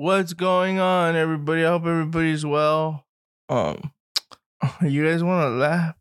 What's 0.00 0.32
going 0.32 0.78
on, 0.78 1.14
everybody? 1.14 1.62
I 1.62 1.68
hope 1.68 1.84
everybody's 1.84 2.46
well. 2.46 3.04
Um, 3.50 3.92
you 4.82 5.04
guys 5.04 5.22
want 5.22 5.44
to 5.44 5.50
laugh? 5.50 5.94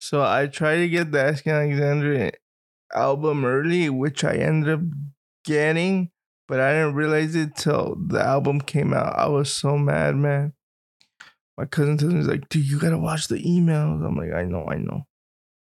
So 0.00 0.22
I 0.22 0.46
tried 0.46 0.76
to 0.76 0.88
get 0.88 1.10
the 1.10 1.20
Asking 1.20 1.50
Alexandria 1.50 2.30
album 2.94 3.44
early, 3.44 3.90
which 3.90 4.22
I 4.22 4.36
ended 4.36 4.74
up 4.74 4.80
getting, 5.44 6.12
but 6.46 6.60
I 6.60 6.74
didn't 6.74 6.94
realize 6.94 7.34
it 7.34 7.56
till 7.56 7.96
the 8.00 8.22
album 8.22 8.60
came 8.60 8.94
out. 8.94 9.18
I 9.18 9.26
was 9.26 9.52
so 9.52 9.76
mad, 9.76 10.14
man. 10.14 10.52
My 11.58 11.64
cousin 11.64 11.98
tells 11.98 12.14
me, 12.14 12.22
like, 12.22 12.48
dude, 12.48 12.64
you 12.64 12.78
gotta 12.78 12.96
watch 12.96 13.26
the 13.26 13.42
emails. 13.42 14.06
I'm 14.06 14.14
like, 14.14 14.32
I 14.32 14.44
know, 14.44 14.66
I 14.68 14.76
know. 14.76 15.08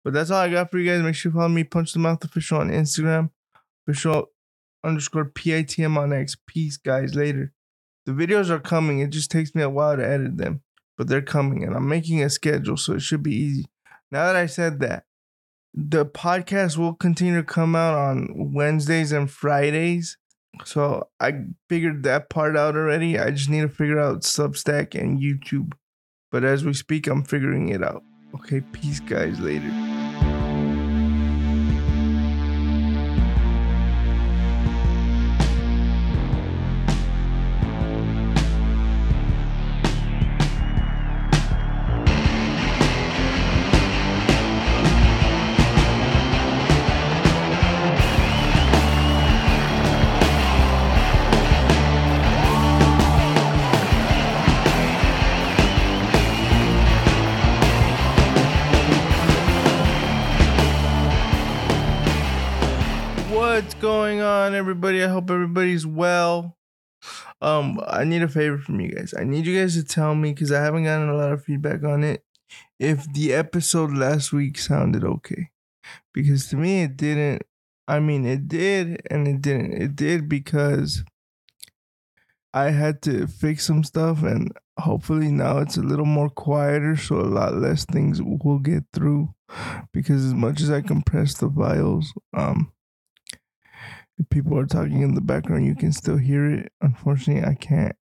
But 0.03 0.13
that's 0.13 0.31
all 0.31 0.41
I 0.41 0.49
got 0.49 0.71
for 0.71 0.79
you 0.79 0.91
guys. 0.91 1.03
Make 1.03 1.13
sure 1.13 1.31
you 1.31 1.37
follow 1.37 1.49
me, 1.49 1.63
Punch 1.65 1.93
the 1.93 1.99
Mouth 1.99 2.23
Official 2.23 2.61
on 2.61 2.71
Instagram. 2.71 3.29
Official 3.87 4.31
underscore 4.87 5.25
PITM 5.25 5.97
on 5.97 6.13
X. 6.13 6.37
Peace, 6.47 6.77
guys. 6.77 7.15
Later. 7.15 7.53
The 8.05 8.13
videos 8.13 8.49
are 8.49 8.59
coming. 8.59 8.99
It 8.99 9.09
just 9.09 9.29
takes 9.29 9.53
me 9.53 9.61
a 9.61 9.69
while 9.69 9.97
to 9.97 10.07
edit 10.07 10.37
them, 10.37 10.61
but 10.97 11.09
they're 11.09 11.21
coming 11.21 11.63
and 11.65 11.75
I'm 11.75 11.89
making 11.89 12.23
a 12.23 12.29
schedule, 12.29 12.77
so 12.77 12.93
it 12.93 13.01
should 13.01 13.21
be 13.21 13.35
easy. 13.35 13.65
Now 14.11 14.27
that 14.27 14.37
I 14.37 14.45
said 14.45 14.79
that, 14.79 15.03
the 15.73 16.05
podcast 16.05 16.77
will 16.77 16.93
continue 16.93 17.35
to 17.35 17.43
come 17.43 17.75
out 17.75 17.95
on 17.95 18.53
Wednesdays 18.53 19.11
and 19.11 19.29
Fridays. 19.29 20.17
So 20.63 21.09
I 21.19 21.33
figured 21.67 22.03
that 22.03 22.29
part 22.29 22.55
out 22.55 22.75
already. 22.77 23.19
I 23.19 23.31
just 23.31 23.49
need 23.49 23.61
to 23.61 23.69
figure 23.69 23.99
out 23.99 24.21
Substack 24.21 24.99
and 24.99 25.19
YouTube. 25.19 25.73
But 26.31 26.45
as 26.45 26.63
we 26.63 26.73
speak, 26.73 27.07
I'm 27.07 27.23
figuring 27.23 27.69
it 27.69 27.83
out. 27.83 28.03
Okay, 28.35 28.61
peace, 28.61 29.01
guys. 29.01 29.39
Later. 29.39 29.96
I 65.07 65.09
hope 65.09 65.31
everybody's 65.31 65.87
well. 65.87 66.57
Um, 67.41 67.79
I 67.87 68.03
need 68.03 68.23
a 68.23 68.27
favor 68.27 68.57
from 68.57 68.81
you 68.81 68.91
guys. 68.91 69.13
I 69.17 69.23
need 69.23 69.45
you 69.45 69.57
guys 69.57 69.75
to 69.75 69.83
tell 69.83 70.15
me 70.15 70.33
because 70.33 70.51
I 70.51 70.61
haven't 70.61 70.83
gotten 70.83 71.07
a 71.07 71.15
lot 71.15 71.31
of 71.31 71.45
feedback 71.45 71.83
on 71.85 72.03
it. 72.03 72.25
If 72.77 73.11
the 73.13 73.33
episode 73.33 73.93
last 73.93 74.33
week 74.33 74.57
sounded 74.57 75.05
okay, 75.05 75.51
because 76.13 76.47
to 76.47 76.57
me 76.57 76.83
it 76.83 76.97
didn't. 76.97 77.43
I 77.87 78.01
mean, 78.01 78.25
it 78.25 78.49
did 78.49 79.01
and 79.09 79.29
it 79.29 79.41
didn't. 79.41 79.81
It 79.81 79.95
did 79.95 80.27
because 80.27 81.05
I 82.53 82.71
had 82.71 83.01
to 83.03 83.27
fix 83.27 83.65
some 83.65 83.85
stuff, 83.85 84.23
and 84.23 84.51
hopefully 84.77 85.31
now 85.31 85.59
it's 85.59 85.77
a 85.77 85.81
little 85.81 86.05
more 86.05 86.29
quieter, 86.29 86.97
so 86.97 87.15
a 87.15 87.21
lot 87.21 87.53
less 87.53 87.85
things 87.85 88.21
will 88.21 88.59
get 88.59 88.83
through. 88.91 89.33
Because 89.93 90.25
as 90.25 90.33
much 90.33 90.59
as 90.59 90.69
I 90.69 90.81
compress 90.81 91.35
the 91.35 91.49
files, 91.49 92.13
um, 92.35 92.73
if 94.17 94.29
people 94.29 94.57
are 94.57 94.65
talking 94.65 95.01
in 95.01 95.15
the 95.15 95.21
background, 95.21 95.65
you 95.65 95.75
can 95.75 95.91
still 95.91 96.17
hear 96.17 96.49
it. 96.49 96.71
Unfortunately, 96.81 97.47
I 97.47 97.55
can't 97.55 97.95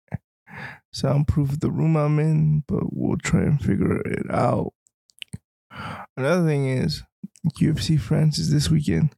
soundproof 0.92 1.60
the 1.60 1.72
room 1.72 1.98
I'm 1.98 2.20
in, 2.20 2.64
but 2.68 2.84
we'll 2.92 3.18
try 3.18 3.42
and 3.42 3.62
figure 3.62 4.00
it 4.02 4.30
out. 4.32 4.74
Another 6.16 6.46
thing 6.48 6.70
is 6.70 7.04
UFC 7.60 8.00
France 8.00 8.40
is 8.40 8.52
this 8.52 8.70
weekend. 8.70 9.14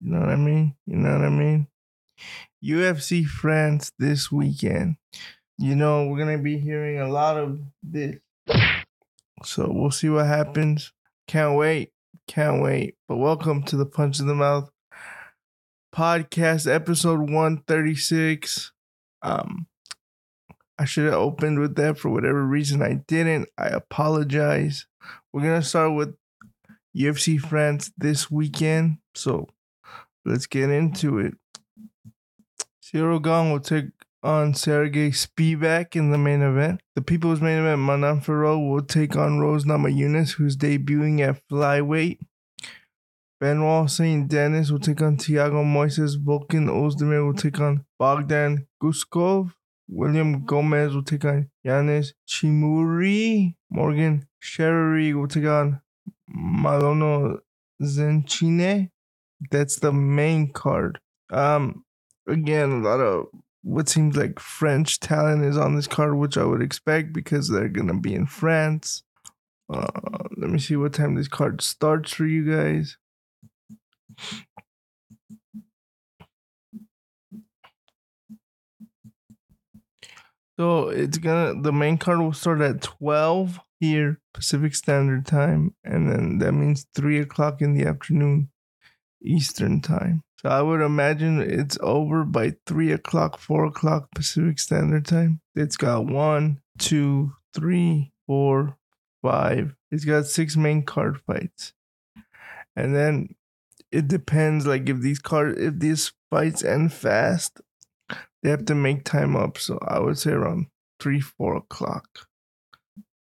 You 0.00 0.10
know 0.10 0.18
what 0.20 0.30
I 0.30 0.36
mean? 0.36 0.74
You 0.86 0.96
know 0.96 1.12
what 1.12 1.24
I 1.24 1.30
mean? 1.30 1.68
UFC 2.64 3.24
France 3.24 3.92
this 4.00 4.32
weekend. 4.32 4.96
You 5.58 5.76
know, 5.76 6.08
we're 6.08 6.18
going 6.18 6.36
to 6.36 6.42
be 6.42 6.58
hearing 6.58 6.98
a 6.98 7.08
lot 7.08 7.36
of 7.36 7.60
this. 7.84 8.16
So 9.44 9.70
we'll 9.70 9.92
see 9.92 10.08
what 10.08 10.26
happens. 10.26 10.92
Can't 11.28 11.56
wait. 11.56 11.92
Can't 12.32 12.62
wait. 12.62 12.94
But 13.08 13.18
welcome 13.18 13.62
to 13.64 13.76
the 13.76 13.84
Punch 13.84 14.18
in 14.18 14.26
the 14.26 14.34
Mouth 14.34 14.70
podcast, 15.94 16.66
episode 16.66 17.20
136. 17.20 18.72
Um, 19.20 19.66
I 20.78 20.86
should 20.86 21.04
have 21.04 21.12
opened 21.12 21.58
with 21.58 21.74
that 21.74 21.98
for 21.98 22.08
whatever 22.08 22.42
reason 22.42 22.80
I 22.80 23.02
didn't. 23.06 23.50
I 23.58 23.66
apologize. 23.66 24.86
We're 25.30 25.42
gonna 25.42 25.62
start 25.62 25.92
with 25.92 26.16
UFC 26.96 27.38
France 27.38 27.92
this 27.98 28.30
weekend. 28.30 28.96
So 29.14 29.46
let's 30.24 30.46
get 30.46 30.70
into 30.70 31.18
it. 31.18 31.34
Ciryl 32.82 33.22
Gane 33.22 33.52
will 33.52 33.60
take 33.60 33.90
on 34.22 34.54
Sergey 34.54 35.10
Spivak 35.10 35.96
in 35.96 36.10
the 36.10 36.18
main 36.18 36.42
event. 36.42 36.80
The 36.94 37.02
people's 37.02 37.40
main 37.40 37.58
event, 37.58 37.80
Manon 37.80 38.20
Fiorot 38.20 38.68
will 38.68 38.82
take 38.82 39.16
on 39.16 39.40
Rose 39.40 39.64
Namajunas, 39.64 40.32
who's 40.32 40.56
debuting 40.56 41.20
at 41.20 41.40
flyweight. 41.48 42.18
Benoit 43.40 43.90
Saint 43.90 44.28
Denis 44.28 44.70
will 44.70 44.78
take 44.78 45.02
on 45.02 45.16
Thiago 45.16 45.64
Moises. 45.64 46.16
Volkan 46.16 46.68
Ozdemir 46.68 47.26
will 47.26 47.34
take 47.34 47.58
on 47.58 47.84
Bogdan 47.98 48.68
Guskov. 48.80 49.52
William 49.88 50.46
Gomis 50.46 50.94
will 50.94 51.02
take 51.02 51.24
on 51.24 51.50
Yanis 51.66 52.12
Ghemmouri. 52.28 53.56
Morgan 53.68 54.28
Charrière 54.40 55.14
will 55.14 55.26
take 55.26 55.46
on 55.46 55.80
Manolo 56.28 57.40
Zecchini. 57.82 58.90
That's 59.50 59.80
the 59.80 59.92
main 59.92 60.52
card. 60.52 61.00
Um, 61.30 61.84
again, 62.28 62.70
a 62.70 62.78
lot 62.78 63.00
of 63.00 63.26
what 63.62 63.88
seems 63.88 64.16
like 64.16 64.38
French 64.38 65.00
talent 65.00 65.44
is 65.44 65.56
on 65.56 65.76
this 65.76 65.86
card, 65.86 66.16
which 66.16 66.36
I 66.36 66.44
would 66.44 66.62
expect 66.62 67.12
because 67.12 67.48
they're 67.48 67.68
gonna 67.68 67.98
be 67.98 68.14
in 68.14 68.26
France. 68.26 69.02
Uh, 69.72 69.86
let 70.36 70.50
me 70.50 70.58
see 70.58 70.76
what 70.76 70.92
time 70.92 71.14
this 71.14 71.28
card 71.28 71.62
starts 71.62 72.12
for 72.12 72.26
you 72.26 72.44
guys. 72.50 72.98
So 80.58 80.88
it's 80.90 81.18
gonna 81.18 81.60
the 81.60 81.72
main 81.72 81.98
card 81.98 82.20
will 82.20 82.32
start 82.32 82.60
at 82.60 82.82
twelve 82.82 83.58
here 83.80 84.20
Pacific 84.34 84.74
Standard 84.74 85.24
Time, 85.26 85.74
and 85.82 86.10
then 86.10 86.38
that 86.38 86.52
means 86.52 86.86
three 86.94 87.18
o'clock 87.18 87.62
in 87.62 87.74
the 87.74 87.86
afternoon 87.86 88.50
Eastern 89.22 89.80
Time. 89.80 90.22
So 90.42 90.50
I 90.50 90.60
would 90.60 90.80
imagine 90.80 91.40
it's 91.40 91.78
over 91.80 92.24
by 92.24 92.56
three 92.66 92.90
o'clock, 92.90 93.38
four 93.38 93.64
o'clock 93.64 94.08
Pacific 94.14 94.58
Standard 94.58 95.06
Time. 95.06 95.40
It's 95.54 95.76
got 95.76 96.06
one, 96.06 96.60
two, 96.78 97.34
three, 97.54 98.12
four, 98.26 98.76
five. 99.22 99.76
It's 99.92 100.04
got 100.04 100.26
six 100.26 100.56
main 100.56 100.82
card 100.82 101.20
fights, 101.26 101.74
and 102.74 102.96
then 102.96 103.36
it 103.92 104.08
depends. 104.08 104.66
Like 104.66 104.88
if 104.88 105.00
these 105.00 105.20
card, 105.20 105.58
if 105.58 105.78
these 105.78 106.12
fights 106.30 106.64
end 106.64 106.92
fast, 106.92 107.60
they 108.42 108.50
have 108.50 108.64
to 108.64 108.74
make 108.74 109.04
time 109.04 109.36
up. 109.36 109.58
So 109.58 109.78
I 109.86 110.00
would 110.00 110.18
say 110.18 110.32
around 110.32 110.66
three, 110.98 111.20
four 111.20 111.56
o'clock. 111.56 112.26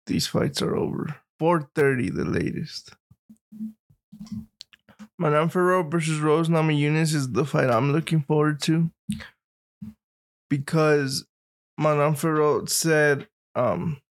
These 0.07 0.25
fights 0.25 0.61
are 0.63 0.75
over. 0.75 1.15
Four 1.37 1.69
thirty, 1.75 2.09
the 2.09 2.25
latest. 2.25 2.95
Manon 5.19 5.49
Fiorot 5.49 5.91
versus 5.91 6.19
Rose 6.19 6.49
Namajunas 6.49 7.13
is 7.13 7.31
the 7.31 7.45
fight 7.45 7.69
I'm 7.69 7.91
looking 7.91 8.21
forward 8.21 8.61
to 8.63 8.89
because 10.49 11.25
Manon 11.77 12.13
Fiorot 12.15 12.69
said 12.69 13.27
um 13.55 14.01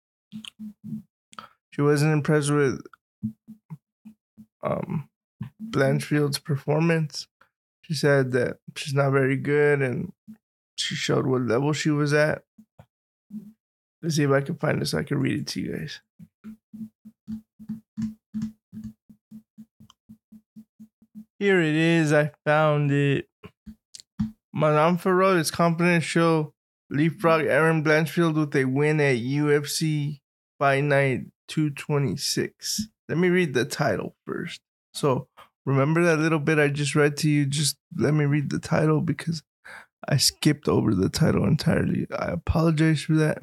she 1.71 1.83
wasn't 1.83 2.13
impressed 2.13 2.51
with 2.51 2.81
um 4.63 5.09
Blanchfield's 5.61 6.39
performance. 6.39 7.27
She 7.83 7.95
said 7.95 8.33
that 8.33 8.59
she's 8.77 8.95
not 8.95 9.11
very 9.11 9.37
good 9.37 9.83
and 9.83 10.13
she 10.77 10.95
showed 10.95 11.27
what 11.27 11.43
level 11.43 11.73
she 11.73 11.91
was 11.91 12.13
at. 12.13 12.45
Let's 14.03 14.17
see 14.17 14.25
if 14.25 14.31
I 14.31 14.41
can 14.41 14.57
find 14.57 14.81
this 14.81 14.95
I 14.95 15.03
can 15.03 15.19
read 15.19 15.41
it 15.41 15.47
to 15.49 15.61
you 15.61 15.77
guys. 15.77 16.01
Here 21.43 21.61
it 21.61 21.75
is. 21.75 22.13
I 22.13 22.31
found 22.47 22.93
it. 22.93 23.27
Manon 24.55 24.97
Fiorot 24.97 25.41
is 25.41 25.51
confident 25.51 26.05
show 26.05 26.55
leapfrog 26.89 27.47
Erin 27.47 27.83
Blanchfield 27.83 28.35
with 28.35 28.55
a 28.55 28.65
win 28.65 29.01
at 29.01 29.17
UFC 29.17 30.21
Fight 30.61 30.85
Night 30.85 31.23
226. 31.49 32.87
Let 33.09 33.19
me 33.19 33.29
read 33.29 33.55
the 33.55 33.65
title 33.65 34.15
first. 34.25 34.61
So, 34.95 35.27
Remember 35.65 36.05
that 36.05 36.21
little 36.21 36.39
bit 36.39 36.61
I 36.61 36.69
just 36.69 36.95
read 36.95 37.17
to 37.19 37.29
you? 37.29 37.45
Just 37.45 37.77
let 37.97 38.15
me 38.15 38.25
read 38.25 38.51
the 38.51 38.61
title 38.61 39.01
because 39.01 39.43
I 40.09 40.19
skipped 40.19 40.69
over 40.69 40.95
the 40.95 41.09
title 41.09 41.45
entirely. 41.45 42.07
I 42.17 42.27
apologize 42.27 43.03
for 43.03 43.15
that. 43.15 43.39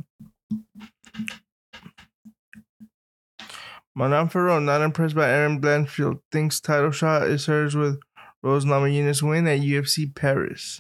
Manon 4.00 4.30
Fiorot, 4.30 4.64
not 4.64 4.82
impressed 4.82 5.14
by 5.14 5.30
Erin 5.30 5.60
Blanchfield, 5.60 6.22
thinks 6.32 6.62
title 6.62 6.90
shot 6.90 7.24
is 7.24 7.48
hers 7.48 7.76
with 7.76 8.00
Rose 8.42 8.64
Namajunas 8.64 9.22
win 9.22 9.46
at 9.46 9.60
UFC 9.60 10.16
Paris. 10.16 10.80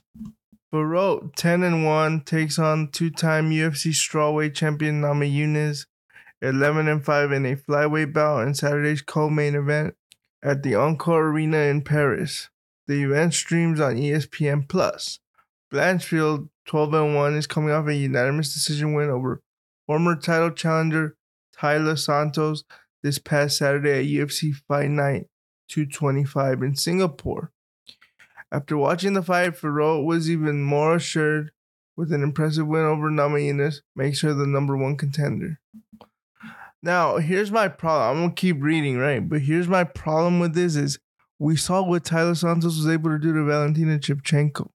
Fiorot, 0.72 1.36
10 1.36 1.64
and 1.64 1.86
1, 1.86 2.22
takes 2.22 2.58
on 2.58 2.88
two 2.88 3.10
time 3.10 3.52
UFC 3.52 3.92
strawweight 3.92 4.54
champion 4.54 5.02
Namajunas, 5.02 5.86
11 6.42 6.88
and 6.88 7.04
5 7.04 7.32
in 7.34 7.46
a 7.46 7.58
flyweight 7.58 8.14
bout 8.14 8.48
in 8.48 8.54
Saturday's 8.54 9.02
co 9.02 9.30
main 9.30 9.54
event 9.54 9.96
at 10.42 10.64
the 10.64 10.72
Accor 10.72 11.20
Arena 11.20 11.58
in 11.58 11.82
Paris. 11.82 12.48
The 12.88 13.04
event 13.04 13.34
streams 13.34 13.82
on 13.82 13.98
ESPN 13.98 14.70
Plus. 14.70 15.20
Blanchfield, 15.74 16.48
12 16.68 16.94
and 16.94 17.16
1, 17.16 17.36
is 17.36 17.48
coming 17.48 17.72
off 17.72 17.86
a 17.86 17.94
unanimous 17.94 18.54
decision 18.54 18.94
win 18.94 19.10
over 19.10 19.42
former 19.88 20.16
title 20.16 20.52
challenger 20.52 21.18
Taila 21.58 22.00
Santos 22.00 22.64
this 23.04 23.18
past 23.18 23.58
Saturday 23.58 24.00
at 24.00 24.30
UFC 24.30 24.54
Fight 24.68 24.90
Night 24.90 25.28
225 25.70 26.64
in 26.64 26.76
Singapore. 26.76 27.52
After 28.52 28.78
watching 28.78 29.14
the 29.14 29.22
fight, 29.22 29.54
Fiorot 29.54 30.04
was 30.04 30.30
even 30.30 30.64
more 30.64 30.96
assured 30.96 31.52
with 31.96 32.12
an 32.12 32.24
impressive 32.24 32.66
win 32.66 32.84
over 32.84 33.10
Namajunas, 33.10 33.82
makes 33.96 34.22
her 34.22 34.34
the 34.34 34.48
number 34.48 34.76
one 34.76 34.98
contender. 34.98 35.60
Now, 36.82 37.18
here's 37.18 37.52
my 37.52 37.68
problem. 37.68 38.18
I'm 38.18 38.24
gonna 38.24 38.36
keep 38.36 38.62
reading, 38.62 38.98
right? 38.98 39.28
But 39.28 39.42
here's 39.42 39.68
my 39.68 39.84
problem 39.84 40.40
with 40.40 40.54
this 40.54 40.76
is 40.76 40.98
we 41.38 41.56
saw 41.56 41.82
what 41.84 42.04
Taila 42.04 42.38
Santos 42.38 42.78
was 42.78 42.88
able 42.88 43.10
to 43.12 43.20
do 43.20 43.34
to 43.34 43.44
Valentina 43.44 44.00
Shevchenko. 44.00 44.70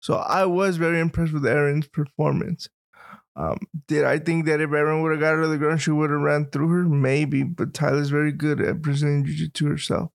So 0.00 0.14
I 0.14 0.44
was 0.44 0.76
very 0.76 1.00
impressed 1.00 1.32
with 1.32 1.46
Erin's 1.46 1.88
performance. 1.88 2.68
Um, 3.38 3.58
did 3.86 4.04
I 4.04 4.18
think 4.18 4.46
that 4.46 4.60
if 4.60 4.72
Erin 4.72 5.00
would 5.00 5.12
have 5.12 5.20
got 5.20 5.36
her 5.36 5.42
to 5.42 5.48
the 5.48 5.58
ground, 5.58 5.80
she 5.80 5.92
would 5.92 6.10
have 6.10 6.20
ran 6.20 6.46
through 6.46 6.68
her? 6.70 6.82
Maybe, 6.82 7.44
but 7.44 7.72
Taila's 7.72 8.10
very 8.10 8.32
good 8.32 8.60
at 8.60 8.82
presenting 8.82 9.24
Jiu 9.24 9.36
Jitsu 9.36 9.68
herself. 9.68 10.10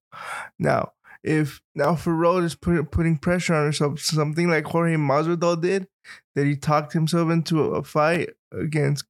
Now, 0.59 0.91
if 1.23 1.61
now 1.73 1.93
Fiorot 1.93 2.43
is 2.43 2.53
put, 2.53 2.91
putting 2.91 3.17
pressure 3.17 3.53
on 3.53 3.65
herself, 3.65 4.01
something 4.01 4.49
like 4.49 4.65
Jorge 4.65 4.95
Masvidal 4.95 5.61
did, 5.61 5.87
that 6.35 6.45
he 6.45 6.57
talked 6.57 6.91
himself 6.91 7.31
into 7.31 7.61
a 7.61 7.81
fight 7.81 8.31
against 8.51 9.05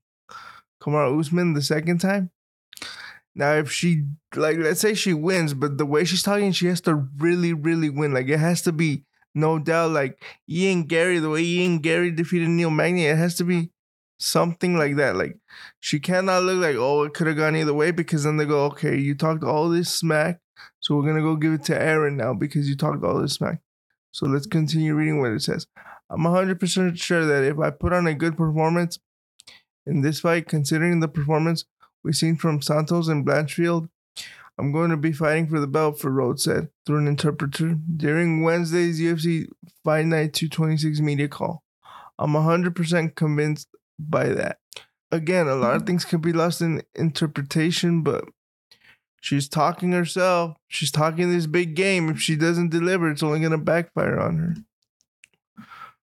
Kamaru 0.80 1.19
Usman 1.19 1.54
the 1.54 1.63
second 1.63 2.00
time. 2.00 2.30
Now, 3.33 3.54
if 3.54 3.71
she 3.71 4.04
like, 4.36 4.57
let's 4.57 4.80
say 4.80 4.94
she 4.94 5.16
wins, 5.16 5.56
but 5.56 5.80
the 5.80 5.88
way 5.88 6.06
she's 6.06 6.21
talking, 6.21 6.51
she 6.51 6.68
has 6.68 6.81
to 6.81 6.94
really, 7.18 7.51
really 7.51 7.89
win. 7.89 8.13
Like 8.13 8.30
it 8.30 8.38
has 8.38 8.62
to 8.62 8.71
be 8.71 9.06
no 9.33 9.57
doubt. 9.57 9.89
Like 9.89 10.24
Ian 10.48 10.83
Garry, 10.83 11.18
the 11.18 11.31
way 11.31 11.42
Ian 11.42 11.80
Garry 11.80 12.12
defeated 12.12 12.50
Neil 12.50 12.69
Magny, 12.69 13.07
it 13.07 13.18
has 13.18 13.33
to 13.38 13.44
be 13.44 13.71
something 14.24 14.78
like 14.78 14.96
that. 14.96 15.16
Like 15.16 15.38
she 15.80 16.00
cannot 16.00 16.44
look 16.44 16.62
like 16.62 16.75
oh 16.78 17.04
it 17.04 17.14
could 17.14 17.28
have 17.28 17.38
gone 17.38 17.56
either 17.56 17.74
way 17.74 17.92
because 17.92 18.24
then 18.24 18.38
they 18.38 18.46
go 18.46 18.66
okay 18.66 18.98
you 18.98 19.16
talked 19.16 19.44
all 19.44 19.70
this 19.70 19.90
smack, 19.94 20.40
so 20.80 20.96
we're 20.96 21.08
gonna 21.08 21.22
go 21.22 21.36
give 21.36 21.54
it 21.54 21.64
to 21.66 21.81
Erin 21.81 22.18
now 22.18 22.34
because 22.34 22.70
you 22.70 22.75
talked 22.75 23.04
all 23.04 23.22
this 23.22 23.34
smack. 23.34 23.60
So 24.12 24.28
let's 24.28 24.48
continue 24.48 24.94
reading 24.94 25.20
what 25.20 25.31
it 25.31 25.42
says. 25.42 25.68
I'm 26.10 26.22
100% 26.22 27.00
sure 27.00 27.25
that 27.25 27.44
if 27.44 27.58
I 27.58 27.72
put 27.72 27.94
on 27.94 28.06
a 28.06 28.14
good 28.14 28.38
performance 28.38 29.00
in 29.88 30.02
this 30.02 30.20
fight, 30.20 30.48
considering 30.48 31.00
the 31.00 31.08
performance 31.08 31.66
we've 32.04 32.16
seen 32.16 32.36
from 32.36 32.62
Santos 32.62 33.08
and 33.08 33.26
Blanchfield, 33.26 33.90
I'm 34.60 34.72
going 34.72 34.92
to 34.92 34.98
be 34.98 35.12
fighting 35.12 35.48
for 35.48 35.60
the 35.60 35.66
belt, 35.66 35.98
Fiorot 35.98 36.40
said 36.40 36.69
through 36.86 37.00
an 37.00 37.08
interpreter 37.08 37.76
during 37.98 38.44
Wednesday's 38.44 39.02
UFC 39.02 39.48
Fight 39.84 40.06
Night 40.06 40.34
226 40.34 41.00
media 41.00 41.28
call. 41.28 41.64
I'm 42.19 42.34
100% 42.34 43.16
convinced 43.16 43.69
by 44.00 44.30
that. 44.30 44.57
Again, 45.12 45.48
a 45.48 45.56
lot 45.56 45.72
of 45.72 45.78
mm-hmm. 45.80 45.88
things 45.88 46.06
can 46.06 46.22
be 46.22 46.34
lost 46.34 46.62
in 46.62 46.81
interpretation, 46.95 48.01
but 48.01 48.25
she's 49.22 49.48
talking 49.48 49.92
herself. 49.92 50.57
She's 50.68 50.92
talking 50.92 51.31
this 51.31 51.48
big 51.48 51.75
game. 51.75 52.10
If 52.10 52.19
she 52.19 52.36
doesn't 52.36 52.69
deliver, 52.69 53.10
it's 53.10 53.24
only 53.24 53.40
going 53.40 53.51
to 53.51 53.57
backfire 53.57 54.19
on 54.19 54.38
her. 54.38 54.56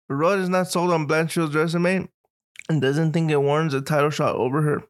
Rod 0.08 0.38
is 0.38 0.48
not 0.48 0.68
sold 0.68 0.90
on 0.90 1.06
Blanchfield's 1.06 1.54
resume 1.54 2.08
and 2.68 2.80
doesn't 2.80 3.12
think 3.12 3.30
it 3.30 3.42
warrants 3.42 3.74
a 3.74 3.80
title 3.80 4.10
shot 4.10 4.36
over 4.36 4.62
her. 4.62 4.84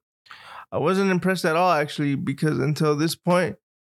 I 0.70 0.78
wasn't 0.78 1.10
impressed 1.10 1.44
at 1.44 1.56
all, 1.56 1.72
actually, 1.72 2.14
because 2.14 2.58
until 2.58 2.96
this 2.96 3.14
point, 3.14 3.56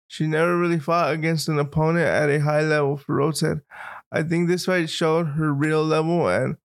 she 0.08 0.28
never 0.28 0.58
really 0.58 0.80
fought 0.80 1.14
against 1.14 1.48
an 1.48 1.58
opponent 1.58 2.08
at 2.08 2.30
a 2.30 2.42
high 2.42 2.62
level. 2.62 2.98
Fiorot 2.98 3.38
said, 3.38 3.62
I 4.12 4.24
think 4.24 4.48
this 4.48 4.66
fight 4.66 4.90
showed 4.90 5.24
her 5.24 5.54
real 5.54 5.84
level 5.84 6.28
and 6.28 6.58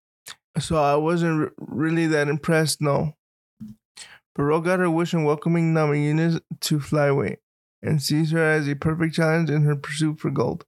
so 0.58 0.76
I 0.76 0.96
wasn't 0.96 1.52
really 1.58 2.06
that 2.08 2.28
impressed, 2.28 2.80
no. 2.80 3.16
Fiorot 4.36 4.64
got 4.64 4.78
her 4.78 4.90
wish 4.90 5.12
in 5.12 5.24
welcoming 5.24 5.74
Namajunas 5.74 6.40
to 6.60 6.78
flyweight 6.78 7.38
and 7.82 8.02
sees 8.02 8.30
her 8.30 8.44
as 8.44 8.68
a 8.68 8.74
perfect 8.74 9.14
challenge 9.14 9.50
in 9.50 9.62
her 9.62 9.76
pursuit 9.76 10.20
for 10.20 10.30
gold. 10.30 10.64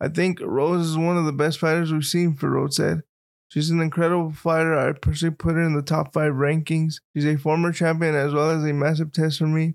I 0.00 0.08
think 0.08 0.40
Rose 0.40 0.86
is 0.86 0.98
one 0.98 1.16
of 1.16 1.24
the 1.24 1.32
best 1.32 1.58
fighters 1.58 1.92
we've 1.92 2.04
seen, 2.04 2.34
Fiorot 2.34 2.72
said. 2.72 3.02
She's 3.48 3.70
an 3.70 3.80
incredible 3.80 4.32
fighter. 4.32 4.74
I 4.74 4.92
personally 4.92 5.34
put 5.34 5.54
her 5.54 5.62
in 5.62 5.74
the 5.74 5.82
top 5.82 6.12
five 6.14 6.32
rankings. 6.32 6.94
She's 7.14 7.26
a 7.26 7.36
former 7.36 7.70
champion 7.70 8.14
as 8.14 8.32
well 8.32 8.50
as 8.50 8.64
a 8.64 8.72
massive 8.72 9.12
test 9.12 9.38
for 9.38 9.46
me 9.46 9.74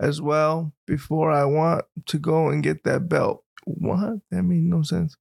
as 0.00 0.22
well 0.22 0.72
before 0.86 1.30
I 1.30 1.44
want 1.44 1.84
to 2.06 2.18
go 2.18 2.48
and 2.48 2.62
get 2.62 2.84
that 2.84 3.08
belt. 3.08 3.44
What? 3.64 4.20
That 4.30 4.42
made 4.42 4.62
no 4.62 4.82
sense 4.82 5.16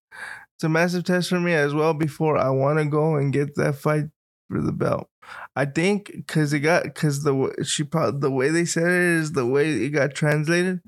it's 0.59 0.65
a 0.65 0.69
massive 0.69 1.06
test 1.06 1.29
for 1.29 1.39
me 1.39 1.53
as 1.53 1.73
well 1.73 1.94
before 1.94 2.38
I 2.38 2.50
want 2.50 2.79
to 2.79 2.85
go 2.85 3.15
and 3.15 3.31
get 3.31 3.56
that 3.56 3.75
fight 3.75 4.07
for 4.50 4.61
the 4.61 4.73
belt. 4.73 5.07
I 5.56 5.63
think 5.63 6.11
because 6.13 6.51
it 6.51 6.59
got 6.59 6.83
because 6.83 7.23
the 7.23 7.63
she 7.63 7.85
probably 7.85 8.19
the 8.19 8.29
way 8.29 8.50
they 8.50 8.65
said 8.65 8.83
it 8.83 8.91
is 8.91 9.31
the 9.31 9.45
way 9.45 9.69
it 9.69 9.91
got 9.91 10.13
translated, 10.13 10.81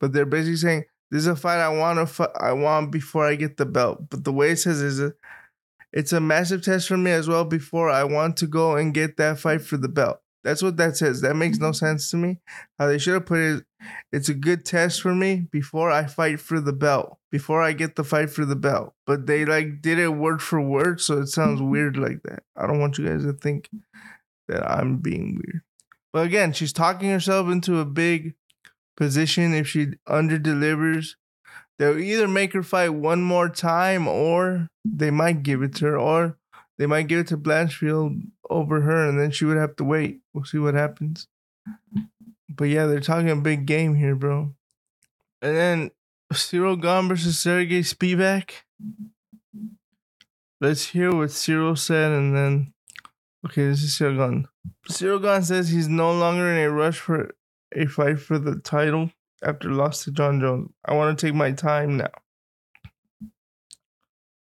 but 0.00 0.14
they're 0.14 0.24
basically 0.24 0.56
saying 0.56 0.84
this 1.10 1.20
is 1.20 1.26
a 1.26 1.36
fight 1.36 1.60
I 1.60 1.68
want 1.68 1.98
to 1.98 2.06
fight 2.06 2.30
I 2.40 2.54
want 2.54 2.90
before 2.90 3.26
I 3.26 3.34
get 3.34 3.58
the 3.58 3.66
belt. 3.66 4.08
But 4.08 4.24
the 4.24 4.32
way 4.32 4.52
it 4.52 4.60
says 4.60 4.80
is 4.80 5.12
it's 5.92 6.12
a 6.14 6.20
massive 6.20 6.64
test 6.64 6.88
for 6.88 6.96
me 6.96 7.10
as 7.10 7.28
well 7.28 7.44
before 7.44 7.90
I 7.90 8.04
want 8.04 8.38
to 8.38 8.46
go 8.46 8.76
and 8.76 8.94
get 8.94 9.18
that 9.18 9.38
fight 9.38 9.60
for 9.60 9.76
the 9.76 9.88
belt. 9.88 10.20
That's 10.44 10.62
what 10.62 10.76
that 10.76 10.96
says. 10.96 11.20
That 11.20 11.36
makes 11.36 11.58
no 11.58 11.72
sense 11.72 12.10
to 12.10 12.16
me. 12.16 12.38
How 12.78 12.86
they 12.86 12.98
should 12.98 13.14
have 13.14 13.26
put 13.26 13.38
it. 13.38 13.64
It's 14.12 14.28
a 14.28 14.34
good 14.34 14.64
test 14.64 15.02
for 15.02 15.14
me 15.14 15.46
before 15.50 15.90
I 15.90 16.06
fight 16.06 16.40
for 16.40 16.60
the 16.60 16.72
belt. 16.72 17.18
Before 17.30 17.62
I 17.62 17.72
get 17.72 17.96
the 17.96 18.04
fight 18.04 18.30
for 18.30 18.44
the 18.44 18.56
belt. 18.56 18.94
But 19.06 19.26
they 19.26 19.44
like 19.44 19.82
did 19.82 19.98
it 19.98 20.08
word 20.08 20.40
for 20.40 20.60
word, 20.60 21.00
so 21.00 21.18
it 21.18 21.26
sounds 21.26 21.60
mm-hmm. 21.60 21.70
weird 21.70 21.96
like 21.96 22.22
that. 22.22 22.44
I 22.56 22.66
don't 22.66 22.80
want 22.80 22.98
you 22.98 23.06
guys 23.06 23.24
to 23.24 23.32
think 23.32 23.68
that 24.48 24.68
I'm 24.68 24.98
being 24.98 25.34
weird. 25.34 25.62
But 26.12 26.26
again, 26.26 26.52
she's 26.52 26.72
talking 26.72 27.10
herself 27.10 27.48
into 27.48 27.78
a 27.78 27.84
big 27.84 28.34
position 28.96 29.54
if 29.54 29.68
she 29.68 29.88
under 30.06 30.38
delivers. 30.38 31.16
They'll 31.78 31.98
either 31.98 32.26
make 32.26 32.54
her 32.54 32.62
fight 32.62 32.88
one 32.88 33.22
more 33.22 33.48
time 33.48 34.08
or 34.08 34.68
they 34.84 35.10
might 35.10 35.42
give 35.42 35.62
it 35.62 35.74
to 35.76 35.86
her 35.86 35.98
or 35.98 36.37
they 36.78 36.86
might 36.86 37.08
give 37.08 37.20
it 37.20 37.26
to 37.28 37.36
Blanchfield 37.36 38.22
over 38.48 38.80
her, 38.80 39.08
and 39.08 39.20
then 39.20 39.30
she 39.30 39.44
would 39.44 39.56
have 39.56 39.76
to 39.76 39.84
wait. 39.84 40.20
We'll 40.32 40.44
see 40.44 40.58
what 40.58 40.74
happens. 40.74 41.26
But 42.48 42.64
yeah, 42.64 42.86
they're 42.86 43.00
talking 43.00 43.30
a 43.30 43.36
big 43.36 43.66
game 43.66 43.96
here, 43.96 44.14
bro. 44.14 44.54
And 45.42 45.56
then 45.56 45.90
Cyril 46.32 46.76
Gane 46.76 47.08
versus 47.08 47.38
Sergey 47.38 47.82
Spivak. 47.82 48.50
Let's 50.60 50.86
hear 50.86 51.14
what 51.14 51.30
Cyril 51.30 51.76
said, 51.76 52.12
and 52.12 52.34
then 52.34 52.72
okay, 53.46 53.66
this 53.66 53.82
is 53.82 53.96
Cyril 53.96 54.16
Gane. 54.16 54.48
Cyril 54.88 55.18
Gane 55.18 55.42
says 55.42 55.68
he's 55.68 55.88
no 55.88 56.12
longer 56.12 56.48
in 56.50 56.64
a 56.64 56.70
rush 56.70 56.98
for 56.98 57.30
a 57.74 57.86
fight 57.86 58.20
for 58.20 58.38
the 58.38 58.56
title 58.56 59.10
after 59.42 59.70
loss 59.70 60.04
to 60.04 60.10
Jon 60.10 60.40
Jones. 60.40 60.70
I 60.84 60.94
want 60.94 61.16
to 61.16 61.26
take 61.26 61.34
my 61.34 61.52
time 61.52 61.96
now. 61.96 62.10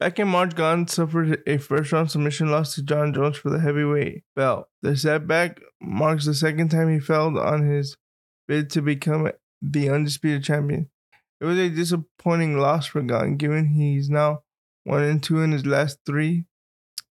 Back 0.05 0.19
in 0.19 0.27
March, 0.27 0.55
Gane 0.55 0.87
suffered 0.87 1.41
a 1.47 1.57
first 1.57 1.91
round 1.91 2.11
submission 2.11 2.51
loss 2.51 2.75
to 2.75 2.83
Jon 2.83 3.11
Jones 3.11 3.37
for 3.37 3.49
the 3.49 3.59
heavyweight 3.59 4.21
belt. 4.35 4.67
The 4.83 4.95
setback 4.95 5.59
marks 5.81 6.27
the 6.27 6.35
second 6.35 6.69
time 6.69 6.93
he 6.93 6.99
failed 6.99 7.39
on 7.39 7.67
his 7.67 7.97
bid 8.47 8.69
to 8.69 8.83
become 8.83 9.31
the 9.63 9.89
undisputed 9.89 10.43
champion. 10.43 10.91
It 11.41 11.45
was 11.45 11.57
a 11.57 11.71
disappointing 11.71 12.59
loss 12.59 12.85
for 12.85 13.01
Gane, 13.01 13.37
given 13.37 13.65
he's 13.65 14.07
now 14.07 14.43
one 14.83 15.01
and 15.01 15.23
two 15.23 15.41
in 15.41 15.53
his 15.53 15.65
last 15.65 15.97
three. 16.05 16.45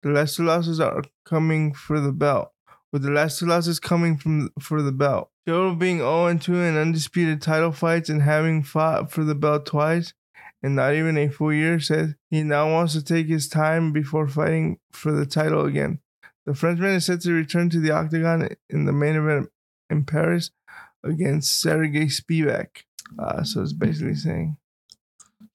The 0.03 0.09
last 0.09 0.37
two 0.37 0.45
losses 0.45 0.81
are 0.81 1.05
coming 1.27 1.75
for 1.75 2.01
the 2.01 2.13
belt, 2.13 2.53
with 2.91 3.03
the 3.03 3.11
last 3.11 3.39
two 3.39 3.45
losses 3.45 3.79
coming 3.79 4.17
from 4.17 4.49
for 4.59 4.81
the 4.81 4.93
belt. 4.93 5.29
Joe 5.47 5.75
being 5.75 5.99
0 5.99 6.25
and 6.25 6.41
2 6.41 6.55
in 6.55 6.79
undisputed 6.79 7.43
title 7.43 7.73
fights 7.73 8.09
and 8.09 8.23
having 8.23 8.63
fought 8.63 9.13
for 9.13 9.25
the 9.25 9.35
belt 9.35 9.67
twice, 9.67 10.15
in 10.63 10.75
not 10.75 10.95
even 10.95 11.17
a 11.17 11.29
full 11.29 11.53
year, 11.53 11.79
said 11.81 12.17
he 12.31 12.43
now 12.43 12.71
wants 12.71 12.93
to 12.95 13.03
take 13.03 13.27
his 13.27 13.49
time 13.49 13.93
before 13.93 14.29
fighting 14.29 14.79
for 14.93 15.13
the 15.13 15.27
title 15.27 15.65
again. 15.65 16.01
The 16.47 16.55
Frenchman 16.55 16.95
is 16.95 17.07
set 17.07 17.21
to 17.23 17.33
return 17.33 17.71
to 17.71 17.81
the 17.81 17.91
octagon 17.91 18.49
in 18.71 18.87
the 18.87 18.93
main 18.93 19.17
event 19.17 19.51
in 19.91 20.05
Paris 20.05 20.51
against 21.05 21.61
Sergey 21.61 22.07
Spivak. 22.07 22.85
Uh, 23.19 23.43
so 23.43 23.63
it's 23.63 23.73
basically 23.73 24.15
saying 24.15 24.57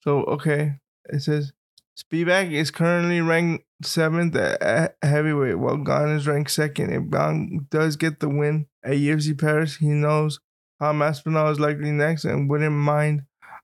So 0.02 0.24
okay, 0.24 0.80
it 1.06 1.22
says 1.22 1.52
Spivak 1.96 2.50
is 2.50 2.70
currently 2.70 3.20
ranked 3.20 3.64
seventh 3.82 4.34
at 4.34 4.96
heavyweight, 5.02 5.58
while 5.58 5.76
Gane 5.76 6.16
is 6.16 6.26
ranked 6.26 6.50
second. 6.50 6.92
If 6.92 7.10
Gane 7.10 7.66
does 7.70 7.96
get 7.96 8.20
the 8.20 8.28
win 8.28 8.66
at 8.82 8.92
UFC 8.92 9.38
Paris, 9.38 9.76
he 9.76 9.88
knows 9.88 10.40
Tom 10.80 11.02
Aspinall 11.02 11.50
is 11.50 11.60
likely 11.60 11.92
next 11.92 12.24
and 12.24 12.48
wouldn't 12.50 12.72
mind 12.72 13.22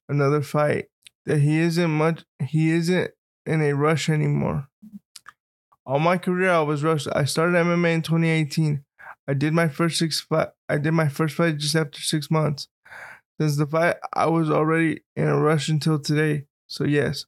another 0.08 0.42
fight. 0.42 0.86
That 1.30 1.42
he 1.42 1.60
isn't 1.60 1.90
much. 1.92 2.24
He 2.44 2.72
isn't 2.72 3.12
in 3.46 3.62
a 3.62 3.72
rush 3.72 4.08
anymore. 4.08 4.66
All 5.86 6.00
my 6.00 6.18
career, 6.18 6.50
I 6.50 6.62
was 6.62 6.82
rushed. 6.82 7.06
I 7.12 7.24
started 7.24 7.54
MMA 7.54 7.94
in 7.94 8.02
2018. 8.02 8.84
I 9.28 9.34
did 9.34 9.52
my 9.52 9.68
first 9.68 10.00
six 10.00 10.20
fight. 10.20 10.48
I 10.68 10.78
did 10.78 10.90
my 10.90 11.06
first 11.06 11.36
fight 11.36 11.58
just 11.58 11.76
after 11.76 12.00
six 12.00 12.32
months. 12.32 12.66
Since 13.40 13.58
the 13.58 13.66
fight, 13.68 13.94
I 14.12 14.26
was 14.26 14.50
already 14.50 15.04
in 15.14 15.28
a 15.28 15.38
rush 15.38 15.68
until 15.68 16.00
today. 16.00 16.46
So 16.66 16.82
yes, 16.82 17.26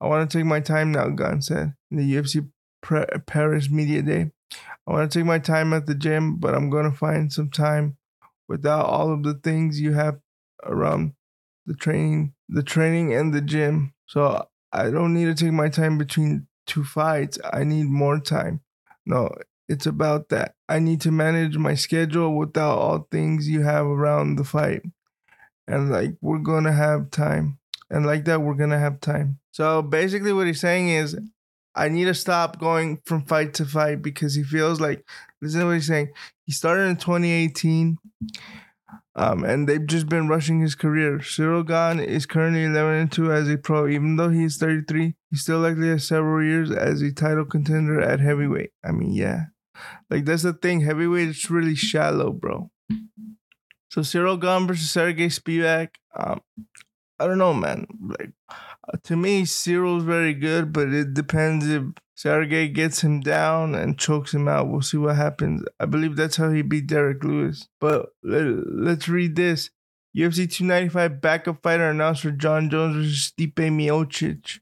I 0.00 0.08
want 0.08 0.28
to 0.28 0.38
take 0.38 0.44
my 0.44 0.58
time 0.58 0.90
now. 0.90 1.08
Gane 1.10 1.40
said 1.40 1.74
in 1.92 1.98
the 1.98 2.14
UFC 2.16 2.50
Paris 3.26 3.70
Media 3.70 4.02
Day. 4.02 4.32
I 4.88 4.92
want 4.92 5.08
to 5.08 5.20
take 5.20 5.24
my 5.24 5.38
time 5.38 5.72
at 5.72 5.86
the 5.86 5.94
gym, 5.94 6.38
but 6.38 6.56
I'm 6.56 6.68
going 6.68 6.90
to 6.90 6.96
find 6.96 7.32
some 7.32 7.50
time 7.50 7.96
without 8.48 8.86
all 8.86 9.12
of 9.12 9.22
the 9.22 9.34
things 9.34 9.80
you 9.80 9.92
have 9.92 10.18
around 10.64 11.12
the 11.66 11.74
training, 11.74 12.34
the 12.48 12.62
training 12.62 13.12
and 13.14 13.34
the 13.34 13.40
gym. 13.40 13.92
So 14.06 14.46
I 14.72 14.90
don't 14.90 15.14
need 15.14 15.26
to 15.26 15.34
take 15.34 15.52
my 15.52 15.68
time 15.68 15.98
between 15.98 16.46
two 16.66 16.84
fights. 16.84 17.38
I 17.52 17.64
need 17.64 17.86
more 17.86 18.18
time. 18.18 18.60
No, 19.04 19.30
it's 19.68 19.86
about 19.86 20.28
that. 20.30 20.54
I 20.68 20.78
need 20.78 21.00
to 21.02 21.10
manage 21.10 21.56
my 21.56 21.74
schedule 21.74 22.36
without 22.36 22.78
all 22.78 23.08
things 23.10 23.48
you 23.48 23.62
have 23.62 23.86
around 23.86 24.36
the 24.36 24.44
fight. 24.44 24.82
And 25.66 25.90
like 25.90 26.16
we're 26.20 26.38
gonna 26.38 26.72
have 26.72 27.10
time. 27.10 27.58
And 27.90 28.06
like 28.06 28.24
that, 28.24 28.42
we're 28.42 28.54
gonna 28.54 28.78
have 28.78 29.00
time. 29.00 29.38
So 29.52 29.82
basically 29.82 30.32
what 30.32 30.46
he's 30.46 30.60
saying 30.60 30.88
is 30.88 31.18
I 31.74 31.88
need 31.88 32.04
to 32.06 32.14
stop 32.14 32.58
going 32.58 33.00
from 33.04 33.26
fight 33.26 33.54
to 33.54 33.64
fight 33.64 34.02
because 34.02 34.34
he 34.34 34.42
feels 34.42 34.80
like 34.80 35.06
listen 35.42 35.60
to 35.60 35.66
what 35.66 35.74
he's 35.74 35.86
saying. 35.86 36.10
He 36.44 36.52
started 36.52 36.84
in 36.84 36.96
2018 36.96 37.98
um, 39.18 39.44
and 39.44 39.66
they've 39.66 39.86
just 39.86 40.10
been 40.10 40.28
rushing 40.28 40.60
his 40.60 40.74
career. 40.74 41.18
Ciryl 41.20 41.66
Gane 41.66 42.04
is 42.04 42.26
currently 42.26 42.64
11 42.64 42.94
and 42.94 43.12
2 43.12 43.32
as 43.32 43.48
a 43.48 43.56
pro. 43.56 43.88
Even 43.88 44.16
though 44.16 44.28
he's 44.28 44.58
33, 44.58 45.14
he 45.30 45.36
still 45.36 45.60
likely 45.60 45.88
has 45.88 46.06
several 46.06 46.44
years 46.44 46.70
as 46.70 47.00
a 47.00 47.10
title 47.12 47.46
contender 47.46 47.98
at 47.98 48.20
heavyweight. 48.20 48.72
I 48.84 48.92
mean, 48.92 49.12
yeah. 49.12 49.46
Like, 50.10 50.26
that's 50.26 50.42
the 50.42 50.52
thing. 50.52 50.82
Heavyweight 50.82 51.28
is 51.28 51.50
really 51.50 51.74
shallow, 51.74 52.30
bro. 52.30 52.70
So, 53.88 54.02
Ciryl 54.02 54.38
Gane 54.38 54.66
versus 54.66 54.90
Sergey 54.90 55.28
Spivak. 55.28 55.94
Um, 56.14 56.42
I 57.18 57.26
don't 57.26 57.38
know, 57.38 57.54
man. 57.54 57.86
Like, 58.18 58.32
to 59.04 59.16
me, 59.16 59.44
Cyril's 59.44 60.04
very 60.04 60.34
good, 60.34 60.72
but 60.72 60.88
it 60.88 61.14
depends 61.14 61.68
if 61.68 61.82
Sergey 62.14 62.68
gets 62.68 63.02
him 63.02 63.20
down 63.20 63.74
and 63.74 63.98
chokes 63.98 64.32
him 64.32 64.48
out. 64.48 64.68
We'll 64.68 64.82
see 64.82 64.96
what 64.96 65.16
happens. 65.16 65.64
I 65.78 65.86
believe 65.86 66.16
that's 66.16 66.36
how 66.36 66.50
he 66.50 66.62
beat 66.62 66.86
Derrick 66.86 67.22
Lewis. 67.22 67.68
But 67.80 68.10
let, 68.22 68.42
us 68.42 69.08
read 69.08 69.36
this. 69.36 69.70
UFC 70.16 70.50
295 70.50 71.20
backup 71.20 71.62
fighter 71.62 71.90
announced 71.90 72.22
for 72.22 72.30
Jon 72.30 72.70
Jones 72.70 72.96
versus 72.96 73.32
Stipe 73.32 73.54
Miocic. 73.54 74.60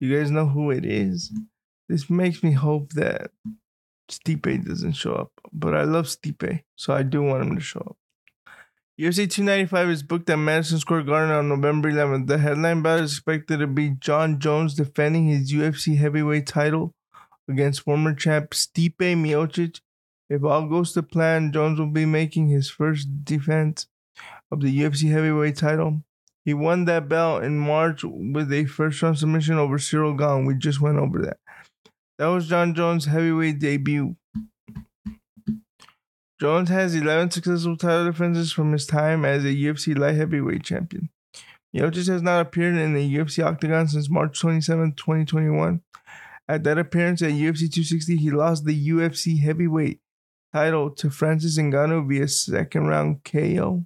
You 0.00 0.16
guys 0.16 0.30
know 0.30 0.46
who 0.46 0.70
it 0.70 0.86
is? 0.86 1.30
This 1.88 2.08
makes 2.08 2.42
me 2.42 2.52
hope 2.52 2.92
that 2.94 3.32
Stipe 4.10 4.64
doesn't 4.64 4.92
show 4.92 5.14
up. 5.14 5.32
But 5.52 5.74
I 5.74 5.82
love 5.82 6.06
Stipe, 6.06 6.62
so 6.76 6.94
I 6.94 7.02
do 7.02 7.22
want 7.22 7.42
him 7.42 7.54
to 7.56 7.60
show 7.60 7.80
up. 7.80 7.96
UFC 9.00 9.30
295 9.30 9.90
is 9.90 10.02
booked 10.02 10.28
at 10.28 10.40
Madison 10.40 10.80
Square 10.80 11.04
Garden 11.04 11.30
on 11.30 11.48
November 11.48 11.92
11th. 11.92 12.26
The 12.26 12.38
headline 12.38 12.82
bout 12.82 12.98
is 12.98 13.12
expected 13.12 13.58
to 13.58 13.68
be 13.68 13.90
Jon 13.90 14.40
Jones 14.40 14.74
defending 14.74 15.28
his 15.28 15.52
UFC 15.52 15.96
heavyweight 15.96 16.48
title 16.48 16.96
against 17.48 17.82
former 17.82 18.12
champ 18.12 18.50
Stipe 18.50 18.96
Miocic. 18.98 19.82
If 20.28 20.42
all 20.42 20.66
goes 20.66 20.94
to 20.94 21.04
plan, 21.04 21.52
Jones 21.52 21.78
will 21.78 21.92
be 21.92 22.06
making 22.06 22.48
his 22.48 22.70
first 22.70 23.24
defense 23.24 23.86
of 24.50 24.62
the 24.62 24.80
UFC 24.80 25.12
heavyweight 25.12 25.56
title. 25.56 26.02
He 26.44 26.52
won 26.52 26.84
that 26.86 27.08
belt 27.08 27.44
in 27.44 27.56
March 27.56 28.02
with 28.02 28.52
a 28.52 28.64
first 28.64 29.00
round 29.00 29.16
submission 29.16 29.58
over 29.58 29.78
Cyril 29.78 30.14
Gane. 30.14 30.44
We 30.44 30.56
just 30.56 30.80
went 30.80 30.98
over 30.98 31.22
that. 31.22 31.36
That 32.18 32.26
was 32.26 32.48
Jon 32.48 32.74
Jones' 32.74 33.04
heavyweight 33.04 33.60
debut. 33.60 34.16
Jones 36.40 36.68
has 36.68 36.94
11 36.94 37.32
successful 37.32 37.76
title 37.76 38.06
defenses 38.06 38.52
from 38.52 38.70
his 38.70 38.86
time 38.86 39.24
as 39.24 39.44
a 39.44 39.48
UFC 39.48 39.98
light 39.98 40.14
heavyweight 40.14 40.62
champion. 40.62 41.10
Miocic 41.74 42.08
has 42.08 42.22
not 42.22 42.40
appeared 42.40 42.76
in 42.76 42.94
the 42.94 43.16
UFC 43.16 43.44
octagon 43.44 43.88
since 43.88 44.08
March 44.08 44.38
27, 44.38 44.92
2021. 44.92 45.82
At 46.48 46.62
that 46.62 46.78
appearance 46.78 47.22
at 47.22 47.32
UFC 47.32 47.70
260, 47.70 48.16
he 48.16 48.30
lost 48.30 48.64
the 48.64 48.88
UFC 48.88 49.42
heavyweight 49.42 50.00
title 50.52 50.90
to 50.90 51.10
Francis 51.10 51.58
Ngannou 51.58 52.08
via 52.08 52.28
second 52.28 52.86
round 52.86 53.24
KO. 53.24 53.84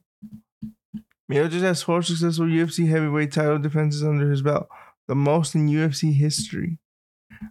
Miocic 1.30 1.62
has 1.62 1.82
four 1.82 2.02
successful 2.02 2.46
UFC 2.46 2.86
heavyweight 2.86 3.32
title 3.32 3.58
defenses 3.58 4.04
under 4.04 4.30
his 4.30 4.42
belt, 4.42 4.68
the 5.08 5.14
most 5.14 5.54
in 5.54 5.68
UFC 5.68 6.12
history. 6.12 6.78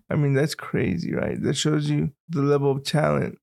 I 0.09 0.15
mean, 0.15 0.33
that's 0.33 0.55
crazy, 0.55 1.13
right? 1.13 1.41
That 1.41 1.55
shows 1.55 1.89
you 1.89 2.11
the 2.29 2.43
level 2.43 2.71
of 2.71 2.83
talent 2.83 3.39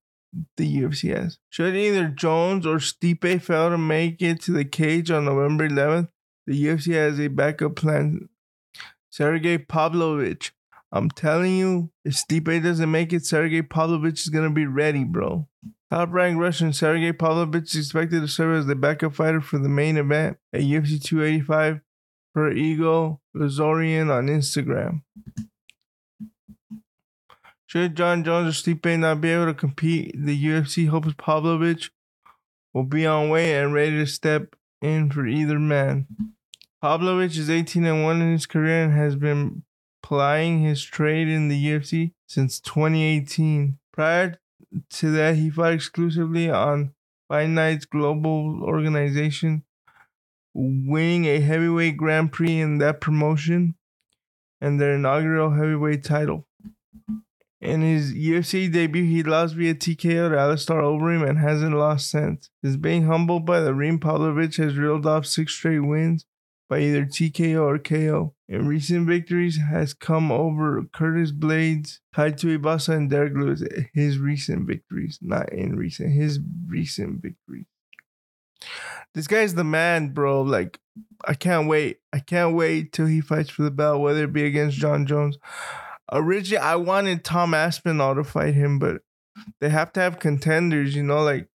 the 0.57 0.77
UFC 0.81 1.15
has. 1.15 1.39
Should 1.49 1.75
either 1.75 2.07
Jones 2.07 2.65
or 2.65 2.77
Stipe 2.77 3.41
fail 3.41 3.69
to 3.69 3.77
make 3.77 4.21
it 4.21 4.41
to 4.41 4.51
the 4.51 4.65
cage 4.65 5.11
on 5.11 5.25
November 5.25 5.67
11th, 5.67 6.09
the 6.45 6.65
UFC 6.65 6.93
has 6.93 7.19
a 7.19 7.27
backup 7.27 7.75
plan. 7.75 8.29
Sergey 9.09 9.57
Pavlovich. 9.57 10.53
I'm 10.91 11.09
telling 11.09 11.55
you, 11.55 11.91
if 12.03 12.13
Stipe 12.13 12.63
doesn't 12.63 12.89
make 12.89 13.13
it, 13.13 13.25
Sergey 13.25 13.61
Pavlovich 13.61 14.21
is 14.21 14.29
gonna 14.29 14.49
be 14.49 14.65
ready, 14.65 15.03
bro. 15.03 15.47
Top 15.91 16.11
ranked 16.11 16.39
Russian 16.39 16.73
Sergey 16.73 17.11
Pavlovich 17.11 17.75
is 17.75 17.87
expected 17.87 18.21
to 18.21 18.27
serve 18.27 18.59
as 18.59 18.65
the 18.67 18.75
backup 18.75 19.15
fighter 19.15 19.41
for 19.41 19.57
the 19.57 19.69
main 19.69 19.97
event 19.97 20.37
at 20.53 20.61
UFC 20.61 21.01
285 21.01 21.81
per 22.33 22.51
Igor 22.51 23.19
Lazorin 23.35 24.11
on 24.11 24.27
Instagram. 24.27 25.01
Should 27.69 27.97
Jon 27.97 28.23
Jones 28.23 28.49
or 28.49 28.73
Stipe 28.73 28.97
not 28.97 29.21
be 29.21 29.29
able 29.29 29.45
to 29.45 29.53
compete, 29.53 30.15
the 30.17 30.43
UFC 30.43 30.87
hopes 30.87 31.13
Pavlovich 31.19 31.91
will 32.73 32.83
be 32.83 33.05
on 33.05 33.29
way 33.29 33.55
and 33.61 33.71
ready 33.71 33.91
to 33.91 34.07
step 34.07 34.55
in 34.81 35.11
for 35.11 35.27
either 35.27 35.59
man. 35.59 36.07
Pavlovich 36.81 37.37
is 37.37 37.47
18 37.47 37.85
and 37.85 38.03
1 38.03 38.21
in 38.23 38.31
his 38.31 38.47
career 38.47 38.85
and 38.85 38.93
has 38.93 39.15
been 39.15 39.61
plying 40.01 40.63
his 40.63 40.83
trade 40.83 41.27
in 41.27 41.47
the 41.47 41.63
UFC 41.63 42.13
since 42.27 42.59
2018. 42.59 43.77
Prior 43.93 44.39
to 44.89 45.11
that, 45.11 45.35
he 45.35 45.51
fought 45.51 45.73
exclusively 45.73 46.49
on 46.49 46.95
Fight 47.27 47.49
Night's 47.49 47.85
global 47.85 48.63
organization, 48.63 49.63
winning 50.55 51.25
a 51.25 51.39
heavyweight 51.39 51.97
Grand 51.97 52.31
Prix 52.31 52.61
in 52.61 52.79
that 52.79 52.99
promotion 52.99 53.75
and 54.59 54.81
their 54.81 54.95
inaugural 54.95 55.51
heavyweight 55.51 56.03
title. 56.03 56.47
In 57.61 57.81
his 57.81 58.13
UFC 58.13 58.71
debut, 58.71 59.03
he 59.03 59.21
lost 59.21 59.55
via 59.55 59.75
TKO 59.75 60.29
to 60.29 60.39
Alistair 60.39 60.77
Overeem 60.77 61.27
and 61.27 61.37
hasn't 61.37 61.75
lost 61.75 62.09
since. 62.09 62.49
He's 62.61 62.77
being 62.77 63.05
humbled 63.05 63.45
by 63.45 63.59
the 63.59 63.73
ring, 63.73 63.99
Pavlovich 63.99 64.55
has 64.57 64.77
reeled 64.77 65.05
off 65.05 65.25
six 65.25 65.53
straight 65.53 65.79
wins 65.79 66.25
by 66.69 66.79
either 66.79 67.05
TKO 67.05 67.61
or 67.61 67.77
KO. 67.77 68.33
In 68.47 68.65
recent 68.65 69.07
victories, 69.07 69.57
has 69.57 69.93
come 69.93 70.31
over 70.31 70.83
Curtis 70.93 71.33
Blaydes, 71.33 71.99
Tai 72.15 72.31
Tuivasa, 72.31 72.95
and 72.95 73.09
Derrick 73.09 73.33
Lewis. 73.35 73.61
His 73.93 74.19
recent 74.19 74.65
victories, 74.65 75.19
not 75.21 75.51
in 75.51 75.75
recent, 75.75 76.13
his 76.13 76.39
recent 76.65 77.21
victories. 77.21 77.65
This 79.13 79.27
guy's 79.27 79.55
the 79.55 79.63
man, 79.63 80.09
bro. 80.09 80.43
Like, 80.43 80.79
I 81.25 81.33
can't 81.33 81.67
wait. 81.67 81.99
I 82.13 82.19
can't 82.19 82.55
wait 82.55 82.93
till 82.93 83.07
he 83.07 83.19
fights 83.19 83.49
for 83.49 83.63
the 83.63 83.71
belt, 83.71 84.01
whether 84.01 84.23
it 84.23 84.33
be 84.33 84.45
against 84.45 84.77
Jon 84.77 85.05
Jones 85.05 85.37
originally 86.11 86.63
I 86.63 86.75
wanted 86.75 87.23
Tom 87.23 87.53
Aspinall 87.53 88.15
to 88.15 88.23
fight 88.23 88.53
him, 88.53 88.79
but 88.79 89.01
they 89.61 89.69
have 89.69 89.93
to 89.93 89.99
have 89.99 90.19
contenders, 90.19 90.95
you 90.95 91.03
know, 91.03 91.23
like 91.23 91.47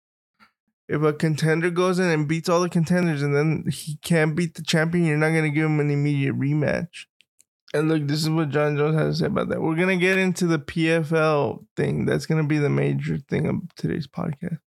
if 0.87 1.01
a 1.01 1.13
contender 1.13 1.69
goes 1.69 1.99
in 1.99 2.09
and 2.09 2.27
beats 2.27 2.49
all 2.49 2.61
the 2.61 2.69
contenders 2.69 3.21
and 3.21 3.35
then 3.35 3.65
he 3.71 3.97
can't 4.03 4.35
beat 4.35 4.55
the 4.55 4.61
champion, 4.61 5.05
you're 5.05 5.17
not 5.17 5.29
gonna 5.29 5.49
give 5.49 5.65
him 5.65 5.79
an 5.79 5.89
immediate 5.89 6.37
rematch. 6.37 7.05
And 7.73 7.89
look, 7.89 8.07
this 8.07 8.21
is 8.21 8.29
what 8.29 8.49
Jon 8.49 8.77
Jones 8.77 8.95
has 8.95 9.15
to 9.15 9.19
say 9.23 9.27
about 9.27 9.49
that. 9.49 9.61
We're 9.61 9.75
gonna 9.75 9.97
get 9.97 10.17
into 10.17 10.45
the 10.45 10.59
PFL 10.59 11.65
thing. 11.75 12.05
That's 12.05 12.25
gonna 12.25 12.43
be 12.43 12.59
the 12.59 12.69
major 12.69 13.17
thing 13.17 13.47
of 13.47 13.55
today's 13.75 14.07
podcast. 14.07 14.59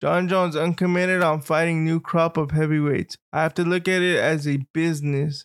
Jon 0.00 0.28
Jones 0.28 0.56
uncommitted 0.56 1.22
on 1.22 1.42
fighting 1.42 1.84
new 1.84 2.00
crop 2.00 2.36
of 2.36 2.52
heavyweights. 2.52 3.18
I 3.32 3.42
have 3.42 3.54
to 3.54 3.64
look 3.64 3.86
at 3.86 4.02
it 4.02 4.18
as 4.18 4.48
a 4.48 4.64
business. 4.72 5.44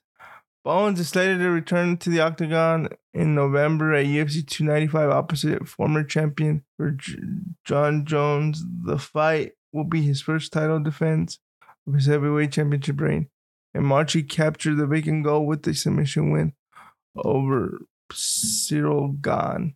Bones 0.66 1.00
is 1.00 1.10
slated 1.10 1.38
to 1.42 1.52
return 1.52 1.96
to 1.98 2.10
the 2.10 2.22
octagon 2.22 2.90
in 3.14 3.36
November 3.36 3.94
at 3.94 4.08
UFC 4.08 4.46
295 4.48 5.12
opposite 5.12 5.68
former 5.68 6.04
champion 6.04 6.64
for 6.76 6.90
J- 6.90 7.20
Jon 7.64 8.04
Jones. 8.04 8.64
The 8.84 8.98
fight 8.98 9.52
will 9.72 9.84
be 9.84 10.02
his 10.02 10.24
first 10.24 10.52
title 10.52 10.80
defense 10.80 11.38
of 11.88 11.94
his 11.94 12.08
heavyweight 12.08 12.52
championship 12.52 13.00
reign. 13.00 13.30
In 13.76 13.84
March, 13.84 14.14
he 14.14 14.24
captured 14.24 14.78
the 14.78 14.88
vacant 14.88 15.24
goal 15.24 15.46
with 15.46 15.62
the 15.62 15.76
submission 15.76 16.32
win 16.32 16.54
over 17.16 17.78
Cyril 18.12 19.10
Gane. 19.10 19.76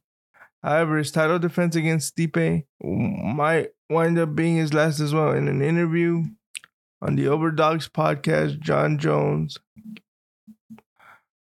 However, 0.64 0.98
his 0.98 1.12
title 1.12 1.38
defense 1.38 1.76
against 1.76 2.16
Stipe 2.16 2.64
might 2.82 3.70
wind 3.92 4.18
up 4.18 4.36
being 4.36 4.56
his 4.56 4.74
last 4.74 5.00
as 5.00 5.14
well. 5.14 5.34
In 5.34 5.48
an 5.48 5.62
interview 5.62 6.24
on 7.00 7.16
the 7.16 7.28
Overdogs 7.28 7.88
podcast, 7.88 8.60
Jon 8.60 8.98
Jones 8.98 9.60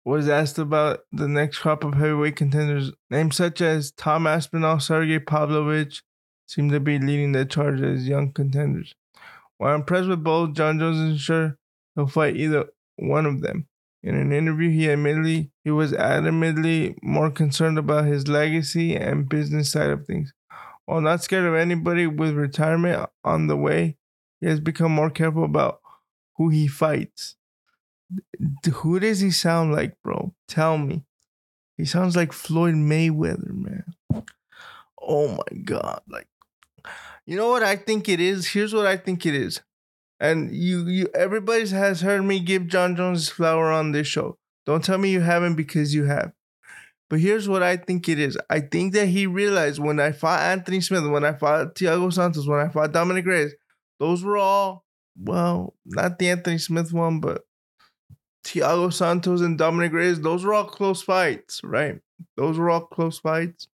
was 0.08 0.30
asked 0.30 0.58
about 0.58 1.02
the 1.12 1.28
next 1.28 1.60
crop 1.60 1.84
of 1.84 1.96
heavyweight 1.96 2.38
contenders. 2.38 2.94
Names 3.10 3.36
such 3.36 3.60
as 3.60 3.92
Tom 3.92 4.26
Aspinall, 4.26 4.80
Sergey 4.80 5.20
Pavlovich 5.20 6.02
seem 6.48 6.72
to 6.72 6.80
be 6.80 6.98
leading 6.98 7.34
the 7.34 7.46
charge 7.46 7.82
as 7.82 8.08
young 8.08 8.32
contenders. 8.32 8.96
While 9.58 9.76
impressed 9.76 10.08
with 10.08 10.24
both, 10.24 10.54
Jon 10.54 10.80
Jones 10.80 10.98
isn't 10.98 11.20
sure 11.20 11.58
he'll 11.94 12.08
fight 12.08 12.38
either 12.38 12.70
one 12.96 13.26
of 13.26 13.42
them. 13.42 13.68
In 14.02 14.16
an 14.16 14.32
interview, 14.32 14.70
he 14.70 14.88
admitted 14.88 15.50
he 15.66 15.72
was 15.72 15.92
adamantly 15.92 16.96
more 17.04 17.30
concerned 17.30 17.78
about 17.78 18.06
his 18.06 18.30
legacy 18.30 18.96
and 18.96 19.28
business 19.28 19.74
side 19.74 19.90
of 19.90 20.06
things. 20.06 20.32
While 20.86 21.02
not 21.02 21.22
scared 21.22 21.44
of 21.44 21.56
anybody 21.56 22.08
with 22.08 22.34
retirement 22.34 23.10
on 23.26 23.48
the 23.48 23.58
way, 23.58 23.98
he 24.40 24.48
has 24.48 24.62
become 24.62 24.94
more 24.94 25.10
careful 25.10 25.44
about 25.44 25.82
who 26.38 26.48
he 26.48 26.68
fights. 26.68 27.37
Who 28.72 29.00
does 29.00 29.20
he 29.20 29.32
sound 29.32 29.74
like, 29.74 29.96
bro? 30.04 30.34
Tell 30.48 30.78
me. 30.78 31.06
He 31.76 31.86
sounds 31.86 32.16
like 32.16 32.34
Floyd 32.34 32.76
Mayweather, 32.76 33.54
man. 33.54 33.84
Oh 35.00 35.28
my 35.28 35.58
god. 35.64 36.02
Like 36.08 36.28
you 37.28 37.36
know 37.36 37.50
what 37.50 37.62
I 37.62 37.76
think 37.76 38.08
it 38.08 38.22
is? 38.22 38.48
Here's 38.48 38.74
what 38.74 38.88
I 38.88 38.96
think 38.96 39.26
it 39.26 39.36
is. 39.36 39.62
And 40.20 40.56
you, 40.56 40.88
you, 40.88 41.08
everybody 41.14 41.68
has 41.68 42.02
heard 42.02 42.24
me 42.24 42.40
give 42.40 42.68
Jon 42.68 42.96
Jones 42.96 43.28
flower 43.28 43.70
on 43.70 43.92
this 43.92 44.08
show. 44.08 44.38
Don't 44.66 44.84
tell 44.84 44.98
me 44.98 45.10
you 45.10 45.20
haven't 45.20 45.56
because 45.56 45.94
you 45.94 46.06
have. 46.06 46.32
But 47.10 47.20
here's 47.20 47.48
what 47.48 47.64
I 47.64 47.76
think 47.76 48.08
it 48.08 48.18
is. 48.18 48.38
I 48.50 48.62
think 48.62 48.94
that 48.94 49.08
he 49.08 49.28
realized 49.28 49.80
when 49.80 50.00
I 50.00 50.14
fought 50.14 50.40
Anthony 50.40 50.80
Smith, 50.80 51.06
when 51.06 51.26
I 51.26 51.34
fought 51.34 51.76
Thiago 51.76 52.12
Santos, 52.12 52.48
when 52.48 52.60
I 52.60 52.70
fought 52.70 52.94
Dominick 52.94 53.26
Reyes, 53.26 53.54
those 54.00 54.24
were 54.24 54.38
all, 54.38 54.86
well, 55.18 55.76
not 55.86 56.20
the 56.20 56.30
Anthony 56.30 56.58
Smith 56.58 56.94
one, 56.94 57.20
but 57.20 57.44
Thiago 58.48 58.94
Santos 58.94 59.42
and 59.42 59.58
Dominick 59.58 59.92
Reyes, 59.92 60.22
those 60.22 60.46
were 60.46 60.54
all 60.54 60.66
close 60.66 61.01
fights, 61.01 61.62
right? 61.63 62.00
Those 62.38 62.58
were 62.58 62.70
all 62.70 62.82
close 62.82 63.20
fights. 63.20 63.68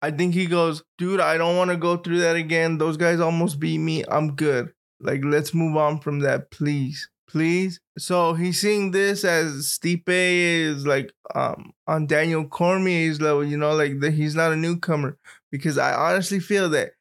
I 0.00 0.10
think 0.12 0.34
he 0.34 0.46
goes, 0.46 0.82
dude, 0.98 1.20
I 1.20 1.36
don't 1.36 1.56
want 1.56 1.70
to 1.70 1.76
go 1.76 1.96
through 1.96 2.20
that 2.20 2.36
again. 2.36 2.78
Those 2.78 2.96
guys 2.96 3.20
almost 3.20 3.58
beat 3.58 3.78
me. 3.78 4.04
I'm 4.08 4.34
good. 4.34 4.72
Like, 5.00 5.20
let's 5.24 5.52
move 5.52 5.76
on 5.76 5.98
from 5.98 6.20
that, 6.20 6.50
please. 6.50 7.08
Please. 7.28 7.80
So 7.98 8.34
he's 8.34 8.60
seeing 8.60 8.90
this 8.90 9.24
as 9.24 9.66
Stipe 9.66 10.02
is 10.06 10.86
like 10.86 11.12
um 11.34 11.72
on 11.86 12.06
Daniel 12.06 12.44
Cormier's 12.44 13.20
level, 13.20 13.44
you 13.44 13.56
know, 13.56 13.74
like 13.74 14.00
that 14.00 14.12
he's 14.12 14.34
not 14.34 14.52
a 14.52 14.56
newcomer. 14.56 15.16
Because 15.50 15.78
I 15.78 15.94
honestly 15.94 16.40
feel 16.40 16.68
that 16.70 16.92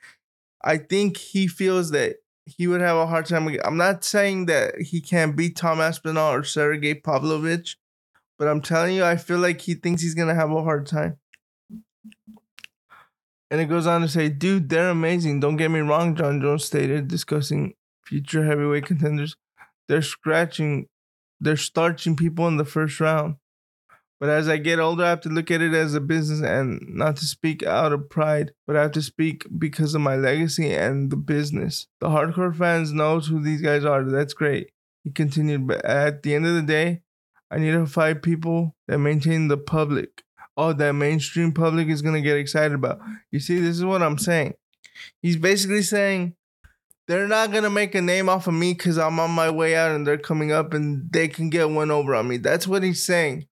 I 0.64 0.78
think 0.78 1.18
he 1.18 1.48
feels 1.48 1.92
that 1.92 2.18
he 2.46 2.68
would 2.68 2.82
have 2.82 2.98
a 2.98 3.08
hard 3.08 3.26
time. 3.26 3.48
I'm 3.64 3.78
not 3.78 4.04
saying 4.04 4.48
that 4.48 4.80
he 4.82 5.02
can't 5.02 5.36
beat 5.36 5.56
Tom 5.56 5.80
Aspinall 5.80 6.34
or 6.34 6.44
Sergey 6.44 6.96
Pavlovich, 6.96 7.78
but 8.38 8.48
I'm 8.48 8.62
telling 8.62 8.96
you, 8.96 9.04
I 9.04 9.16
feel 9.16 9.40
like 9.40 9.62
he 9.62 9.74
thinks 9.76 10.02
he's 10.02 10.16
gonna 10.16 10.36
have 10.36 10.52
a 10.52 10.64
hard 10.64 10.88
time. 10.88 11.18
And 13.52 13.60
it 13.60 13.66
goes 13.66 13.86
on 13.86 14.02
to 14.02 14.08
say, 14.08 14.30
dude, 14.30 14.70
they're 14.70 14.90
amazing. 14.90 15.42
Don't 15.42 15.58
get 15.58 15.72
me 15.72 15.80
wrong, 15.82 16.16
Jon 16.16 16.40
Jones 16.40 16.64
stated, 16.64 17.10
discussing 17.10 17.74
future 18.06 18.46
heavyweight 18.46 18.86
contenders. 18.86 19.36
They're 19.88 20.02
scratching, 20.02 20.88
they're 21.40 21.58
starching 21.58 22.16
people 22.16 22.48
in 22.48 22.56
the 22.58 22.66
first 22.66 23.00
round. 23.02 23.36
But 24.22 24.30
as 24.30 24.48
I 24.48 24.58
get 24.58 24.80
older, 24.80 25.04
I 25.04 25.10
have 25.10 25.22
to 25.22 25.30
look 25.30 25.52
at 25.52 25.62
it 25.62 25.74
as 25.74 25.94
a 25.94 26.00
business 26.00 26.42
and 26.42 26.80
not 26.88 27.18
to 27.18 27.26
speak 27.26 27.64
out 27.64 27.92
of 27.92 28.10
pride, 28.10 28.54
but 28.66 28.78
I 28.78 28.84
have 28.84 28.92
to 28.94 29.02
speak 29.02 29.46
because 29.58 29.94
of 29.94 30.02
my 30.02 30.16
legacy 30.16 30.72
and 30.72 31.12
the 31.12 31.18
business. 31.18 31.88
The 32.00 32.08
hardcore 32.08 32.56
fans 32.56 32.94
knows 32.94 33.28
who 33.28 33.44
these 33.44 33.62
guys 33.62 33.84
are. 33.84 34.04
That's 34.04 34.34
great. 34.34 34.70
He 35.04 35.10
continued, 35.10 35.68
but 35.68 35.84
at 35.84 36.24
the 36.24 36.36
end 36.36 36.46
of 36.46 36.54
the 36.54 36.62
day, 36.62 37.02
I 37.50 37.58
need 37.58 37.72
to 37.72 37.86
fight 37.86 38.22
people 38.22 38.76
that 38.88 39.00
maintain 39.00 39.50
the 39.50 39.58
public 39.58 40.24
oh, 40.58 40.74
that 40.74 40.94
mainstream 40.94 41.52
public 41.52 41.88
is 41.88 42.02
gonna 42.02 42.22
get 42.22 42.38
excited 42.38 42.74
about. 42.74 43.00
You 43.32 43.40
see, 43.40 43.60
this 43.60 43.78
is 43.78 43.86
what 43.86 44.02
I'm 44.02 44.18
saying. 44.18 44.54
He's 45.22 45.38
basically 45.38 45.82
saying 45.82 46.36
they're 47.08 47.28
not 47.28 47.52
gonna 47.52 47.70
make 47.70 47.96
a 47.96 48.02
name 48.02 48.30
off 48.30 48.48
of 48.48 48.54
me 48.54 48.74
because 48.74 48.98
I'm 48.98 49.20
on 49.20 49.32
my 49.32 49.50
way 49.50 49.76
out 49.76 49.92
and 49.92 50.06
they're 50.06 50.18
coming 50.18 50.52
up 50.52 50.74
and 50.74 51.12
they 51.12 51.28
can 51.28 51.50
get 51.50 51.70
one 51.70 51.92
over 51.92 52.16
on 52.16 52.28
me. 52.28 52.38
That's 52.38 52.68
what 52.68 52.84
he's 52.84 53.04
saying. 53.04 53.48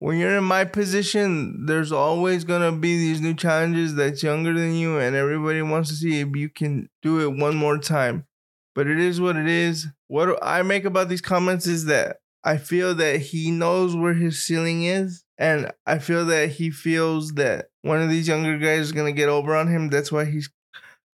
When 0.00 0.18
you're 0.18 0.38
in 0.38 0.44
my 0.44 0.64
position, 0.64 1.66
there's 1.66 1.90
always 1.90 2.44
gonna 2.44 2.72
be 2.72 2.96
these 2.96 3.20
new 3.20 3.34
challenges 3.34 3.94
that's 3.94 4.22
younger 4.22 4.54
than 4.54 4.74
you, 4.74 4.98
and 4.98 5.16
everybody 5.16 5.60
wants 5.62 5.88
to 5.90 5.96
see 5.96 6.20
if 6.20 6.36
you 6.36 6.48
can 6.48 6.88
do 7.02 7.20
it 7.20 7.36
one 7.36 7.56
more 7.56 7.78
time. 7.78 8.26
But 8.74 8.86
it 8.86 9.00
is 9.00 9.20
what 9.20 9.36
it 9.36 9.48
is. 9.48 9.88
What 10.06 10.38
I 10.42 10.62
make 10.62 10.84
about 10.84 11.08
these 11.08 11.20
comments 11.20 11.66
is 11.66 11.86
that 11.86 12.18
I 12.44 12.56
feel 12.56 12.94
that 12.94 13.20
he 13.20 13.50
knows 13.50 13.96
where 13.96 14.14
his 14.14 14.44
ceiling 14.44 14.84
is 14.84 15.24
and 15.38 15.70
I 15.86 15.98
feel 15.98 16.24
that 16.26 16.50
he 16.50 16.70
feels 16.70 17.32
that 17.34 17.66
one 17.82 18.02
of 18.02 18.10
these 18.10 18.26
younger 18.26 18.58
guys 18.58 18.80
is 18.80 18.92
gonna 18.92 19.12
get 19.12 19.28
over 19.28 19.54
on 19.54 19.68
him. 19.68 19.88
That's 19.88 20.10
why 20.10 20.24
he's 20.24 20.50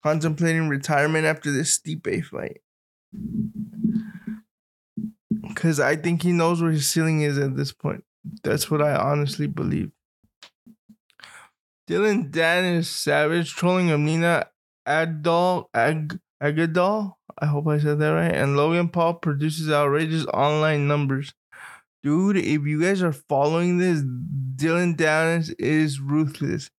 contemplating 0.02 0.68
retirement 0.68 1.26
after 1.26 1.50
this 1.50 1.78
Stipe 1.78 2.24
fight. 2.24 2.60
Cause 5.54 5.80
I 5.80 5.96
think 5.96 6.22
he 6.22 6.32
knows 6.32 6.62
where 6.62 6.72
his 6.72 6.88
ceiling 6.88 7.20
is 7.22 7.38
at 7.38 7.56
this 7.56 7.72
point. 7.72 8.04
That's 8.42 8.70
what 8.70 8.82
I 8.82 8.96
honestly 8.96 9.46
believe. 9.46 9.90
Dillon 11.86 12.30
Danis 12.30 12.86
Savage 12.86 13.54
trolling 13.54 13.90
of 13.90 14.00
Nina 14.00 14.46
Agdal 14.88 15.66
Ag 15.74 16.18
Agadal. 16.42 17.12
I 17.38 17.46
hope 17.46 17.66
I 17.66 17.78
said 17.78 17.98
that 17.98 18.08
right. 18.08 18.34
And 18.34 18.56
Logan 18.56 18.88
Paul 18.88 19.14
produces 19.14 19.70
outrageous 19.70 20.26
online 20.26 20.88
numbers 20.88 21.34
dude, 22.04 22.36
if 22.36 22.66
you 22.66 22.80
guys 22.80 23.02
are 23.02 23.12
following 23.14 23.78
this, 23.78 24.02
Dillon 24.54 24.94
Danis 24.94 25.52
is 25.58 25.98
ruthless. 25.98 26.70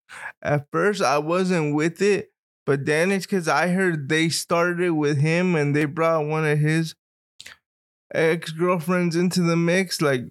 At 0.41 0.67
first, 0.71 1.01
I 1.01 1.17
wasn't 1.17 1.73
with 1.73 2.01
it, 2.01 2.31
but 2.65 2.85
then 2.85 3.11
it's 3.11 3.25
because 3.25 3.47
I 3.47 3.69
heard 3.69 4.07
they 4.07 4.29
started 4.29 4.91
with 4.91 5.17
him 5.17 5.55
and 5.55 5.75
they 5.75 5.85
brought 5.85 6.27
one 6.27 6.45
of 6.45 6.59
his 6.59 6.93
ex 8.13 8.51
girlfriends 8.51 9.15
into 9.15 9.41
the 9.41 9.55
mix. 9.55 9.99
Like 9.99 10.25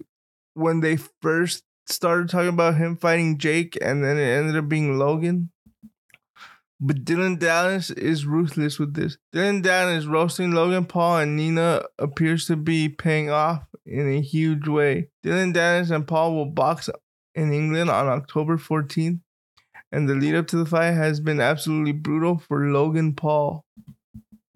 when 0.55 0.79
they 0.79 0.97
first 1.21 1.63
started 1.85 2.29
talking 2.29 2.49
about 2.49 2.75
him 2.75 2.95
fighting 2.95 3.37
Jake, 3.37 3.77
and 3.81 4.03
then 4.03 4.17
it 4.17 4.27
ended 4.27 4.57
up 4.57 4.67
being 4.67 4.97
Logan. 4.97 5.51
But 6.79 7.05
Dillon 7.05 7.37
Danis 7.37 7.95
is 7.95 8.25
ruthless 8.25 8.79
with 8.79 8.95
this. 8.95 9.17
Dillon 9.31 9.61
Danis 9.61 10.09
roasting 10.09 10.51
Logan 10.51 10.85
Paul 10.85 11.19
and 11.19 11.35
Nina 11.35 11.83
appears 11.99 12.47
to 12.47 12.57
be 12.57 12.89
paying 12.89 13.29
off 13.29 13.63
in 13.85 14.09
a 14.09 14.21
huge 14.21 14.67
way. 14.67 15.09
Dillon 15.23 15.53
Danis 15.53 15.91
and 15.91 16.07
Paul 16.07 16.33
will 16.33 16.47
box 16.47 16.89
in 17.33 17.53
England 17.53 17.89
on 17.89 18.07
October 18.07 18.57
14th, 18.57 19.19
and 19.91 20.09
the 20.09 20.15
lead 20.15 20.35
up 20.35 20.47
to 20.47 20.57
the 20.57 20.65
fight 20.65 20.91
has 20.91 21.19
been 21.19 21.39
absolutely 21.39 21.93
brutal 21.93 22.37
for 22.37 22.69
Logan 22.69 23.13
Paul. 23.13 23.63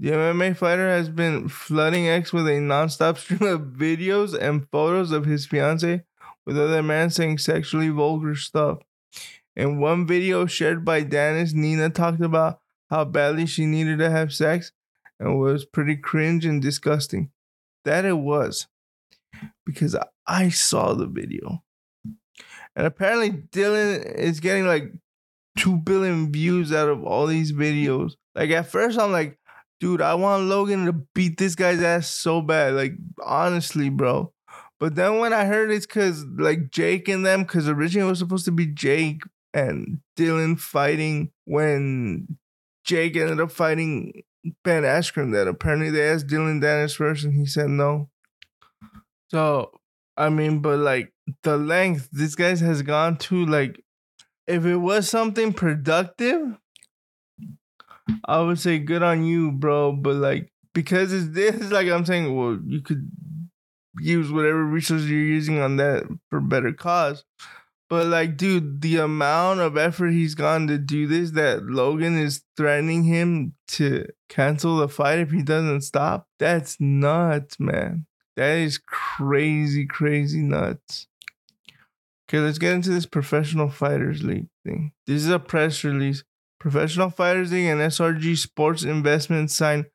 The 0.01 0.11
MMA 0.11 0.55
fighter 0.55 0.87
has 0.87 1.09
been 1.09 1.49
flooding 1.49 2.07
X 2.07 2.31
with 2.31 2.47
a 2.47 2.51
nonstop 2.51 3.17
stream 3.17 3.41
of 3.41 3.73
videos 3.73 4.33
and 4.33 4.65
photos 4.69 5.11
of 5.11 5.25
his 5.25 5.45
fiance 5.45 6.03
with 6.45 6.57
other 6.57 6.81
men 6.81 7.09
saying 7.09 7.39
sexually 7.39 7.89
vulgar 7.89 8.33
stuff. 8.35 8.79
In 9.57 9.81
one 9.81 10.07
video 10.07 10.45
shared 10.45 10.85
by 10.85 11.03
Danis, 11.03 11.53
Nina 11.53 11.89
talked 11.89 12.21
about 12.21 12.61
how 12.89 13.03
badly 13.03 13.45
she 13.45 13.65
needed 13.65 13.99
to 13.99 14.09
have 14.09 14.31
sex 14.31 14.71
and 15.19 15.37
was 15.37 15.65
pretty 15.65 15.97
cringe 15.97 16.45
and 16.45 16.61
disgusting. 16.61 17.31
That 17.83 18.05
it 18.05 18.17
was. 18.17 18.67
Because 19.65 19.97
I 20.25 20.47
saw 20.47 20.93
the 20.93 21.07
video. 21.07 21.61
And 22.73 22.87
apparently 22.87 23.31
Dillon 23.31 24.01
is 24.03 24.39
getting 24.39 24.65
like 24.65 24.93
2 25.57 25.75
billion 25.79 26.31
views 26.31 26.71
out 26.71 26.87
of 26.87 27.03
all 27.03 27.27
these 27.27 27.51
videos. 27.51 28.13
Like 28.33 28.51
at 28.51 28.67
first 28.67 28.97
I'm 28.97 29.11
like, 29.11 29.38
dude, 29.79 30.01
I 30.01 30.15
want 30.15 30.43
Logan 30.43 30.85
to 30.85 30.93
beat 30.93 31.37
this 31.37 31.55
guy's 31.55 31.81
ass 31.81 32.09
so 32.09 32.41
bad. 32.41 32.73
Like 32.73 32.93
honestly, 33.23 33.89
bro. 33.89 34.33
But 34.79 34.95
then 34.95 35.19
when 35.19 35.33
I 35.33 35.45
heard 35.45 35.71
it's 35.71 35.85
cause 35.85 36.25
like 36.37 36.71
Jake 36.71 37.07
and 37.09 37.25
them, 37.25 37.45
cause 37.45 37.67
originally 37.67 38.07
it 38.07 38.09
was 38.09 38.19
supposed 38.19 38.45
to 38.45 38.51
be 38.51 38.65
Jake 38.65 39.21
and 39.53 39.99
Dillon 40.15 40.55
fighting 40.55 41.31
when 41.45 42.37
Jake 42.85 43.17
ended 43.17 43.41
up 43.41 43.51
fighting 43.51 44.23
Ben 44.63 44.83
Askren. 44.83 45.33
That 45.33 45.47
apparently 45.47 45.89
they 45.89 46.07
asked 46.07 46.27
Dillon 46.27 46.61
Danis 46.61 46.95
first, 46.95 47.25
and 47.25 47.33
he 47.33 47.45
said 47.45 47.69
no. 47.69 48.09
So 49.29 49.71
I 50.15 50.29
mean, 50.29 50.59
but 50.59 50.79
like 50.79 51.13
the 51.43 51.57
length 51.57 52.09
this 52.11 52.35
guys 52.35 52.61
has 52.61 52.81
gone 52.81 53.17
to, 53.17 53.45
like 53.45 53.83
if 54.47 54.65
it 54.65 54.77
was 54.77 55.09
something 55.09 55.53
productive, 55.53 56.57
I 58.25 58.41
would 58.41 58.59
say 58.59 58.79
good 58.79 59.03
on 59.03 59.23
you, 59.23 59.51
bro. 59.51 59.91
But 59.91 60.15
like 60.15 60.51
because 60.73 61.13
it's 61.13 61.29
this, 61.33 61.71
like 61.71 61.87
I'm 61.87 62.05
saying, 62.05 62.35
well, 62.35 62.59
you 62.65 62.81
could 62.81 63.09
use 63.99 64.31
whatever 64.31 64.63
resources 64.63 65.09
you're 65.09 65.19
using 65.19 65.59
on 65.59 65.77
that 65.77 66.03
for 66.29 66.39
better 66.39 66.73
cause. 66.73 67.23
But 67.89 68.05
like, 68.05 68.37
dude, 68.37 68.81
the 68.81 68.97
amount 68.97 69.61
of 69.61 69.75
effort 69.75 70.11
he's 70.11 70.35
gone 70.35 70.67
to 70.67 70.77
do 70.77 71.07
this 71.07 71.31
that 71.31 71.63
Logan 71.63 72.19
is 72.19 72.43
threatening 72.55 73.03
him 73.03 73.55
to 73.69 74.05
cancel 74.29 74.77
the 74.77 74.87
fight 74.87 75.19
if 75.19 75.31
he 75.31 75.41
doesn't 75.41 75.81
stop, 75.81 76.27
that's 76.37 76.79
nuts, 76.79 77.59
man. 77.59 78.05
That 78.35 78.59
is 78.59 78.77
crazy, 78.77 79.87
crazy 79.87 80.41
nuts. 80.41 81.07
Okay, 82.29 82.37
let's 82.37 82.59
get 82.59 82.73
into 82.73 82.91
this 82.91 83.07
professional 83.07 83.69
fighters 83.69 84.23
league 84.23 84.49
thing. 84.63 84.91
This 85.07 85.23
is 85.23 85.29
a 85.29 85.39
press 85.39 85.83
release. 85.83 86.23
Professional 86.59 87.09
Fighters 87.09 87.51
and 87.51 87.79
SRG 87.79 88.37
Sports 88.37 88.83
Investment 88.83 89.49
signed 89.49 89.85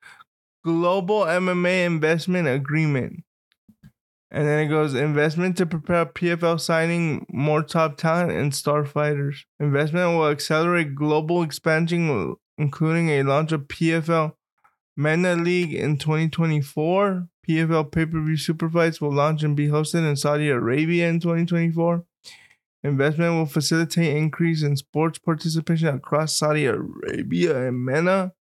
global 0.65 1.21
MMA 1.21 1.85
investment 1.85 2.49
agreement. 2.49 3.23
And 4.31 4.49
then 4.49 4.59
it 4.59 4.69
goes 4.69 4.95
investment 4.95 5.57
to 5.59 5.67
prepare 5.67 6.07
PFL 6.07 6.59
signing 6.59 7.25
more 7.31 7.63
top 7.63 7.97
talent 7.97 8.33
and 8.33 8.53
star 8.53 8.85
fighters. 8.85 9.45
Investment 9.61 10.17
will 10.17 10.29
accelerate 10.29 10.97
global 10.97 11.43
expansion, 11.43 12.35
including 12.59 13.11
a 13.11 13.23
launch 13.23 13.53
of 13.53 13.69
PFL 13.69 14.33
MENA 14.97 15.37
League 15.37 15.75
in 15.75 15.99
2024. 15.99 17.29
PFL 17.49 17.93
pay 17.93 18.07
per 18.07 18.21
view 18.25 18.37
super 18.37 18.69
fights 18.69 19.01
will 19.01 19.13
launch 19.13 19.43
and 19.43 19.55
be 19.55 19.69
hosted 19.69 20.09
in 20.09 20.17
Saudi 20.17 20.49
Arabia 20.49 21.09
in 21.09 21.21
2024. 21.21 22.05
Investment 22.85 23.33
will 23.33 23.47
facilitate 23.47 24.15
increase 24.15 24.63
in 24.63 24.77
sports 24.77 25.19
participation 25.19 25.89
across 25.89 26.37
Saudi 26.37 26.67
Arabia 26.67 27.69
and 27.69 27.83
MENA. 27.83 28.35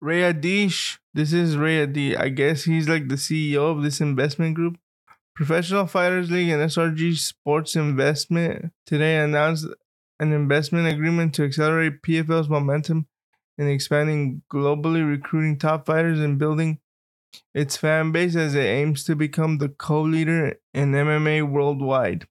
Ray 0.00 0.32
Adish, 0.32 0.98
this 1.12 1.32
is 1.32 1.56
Ray 1.56 1.84
Adish. 1.84 2.16
I 2.16 2.28
guess 2.28 2.62
he's 2.62 2.88
like 2.88 3.08
the 3.08 3.16
CEO 3.16 3.76
of 3.76 3.82
this 3.82 4.00
investment 4.00 4.54
group. 4.54 4.78
Professional 5.34 5.86
Fighters 5.86 6.30
League 6.30 6.50
and 6.50 6.62
SRG 6.62 7.16
Sports 7.18 7.74
Investment 7.74 8.72
today 8.86 9.18
announced 9.18 9.66
an 10.20 10.32
investment 10.32 10.86
agreement 10.86 11.34
to 11.34 11.44
accelerate 11.44 12.02
PFL's 12.02 12.48
momentum 12.48 13.08
in 13.58 13.68
expanding 13.68 14.42
globally, 14.52 15.06
recruiting 15.06 15.58
top 15.58 15.84
fighters 15.84 16.20
and 16.20 16.38
building 16.38 16.78
its 17.54 17.76
fan 17.76 18.12
base 18.12 18.36
as 18.36 18.54
it 18.54 18.66
aims 18.66 19.02
to 19.04 19.16
become 19.16 19.58
the 19.58 19.68
co-leader 19.68 20.60
in 20.72 20.92
MMA 20.92 21.50
worldwide. 21.50 22.28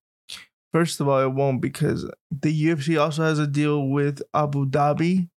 First 0.71 0.99
of 0.99 1.07
all, 1.07 1.19
it 1.19 1.33
won't 1.33 1.61
because 1.61 2.09
the 2.31 2.65
UFC 2.65 2.99
also 2.99 3.23
has 3.23 3.39
a 3.39 3.47
deal 3.47 3.87
with 3.87 4.21
Abu 4.33 4.67
Dhabi. 4.67 5.29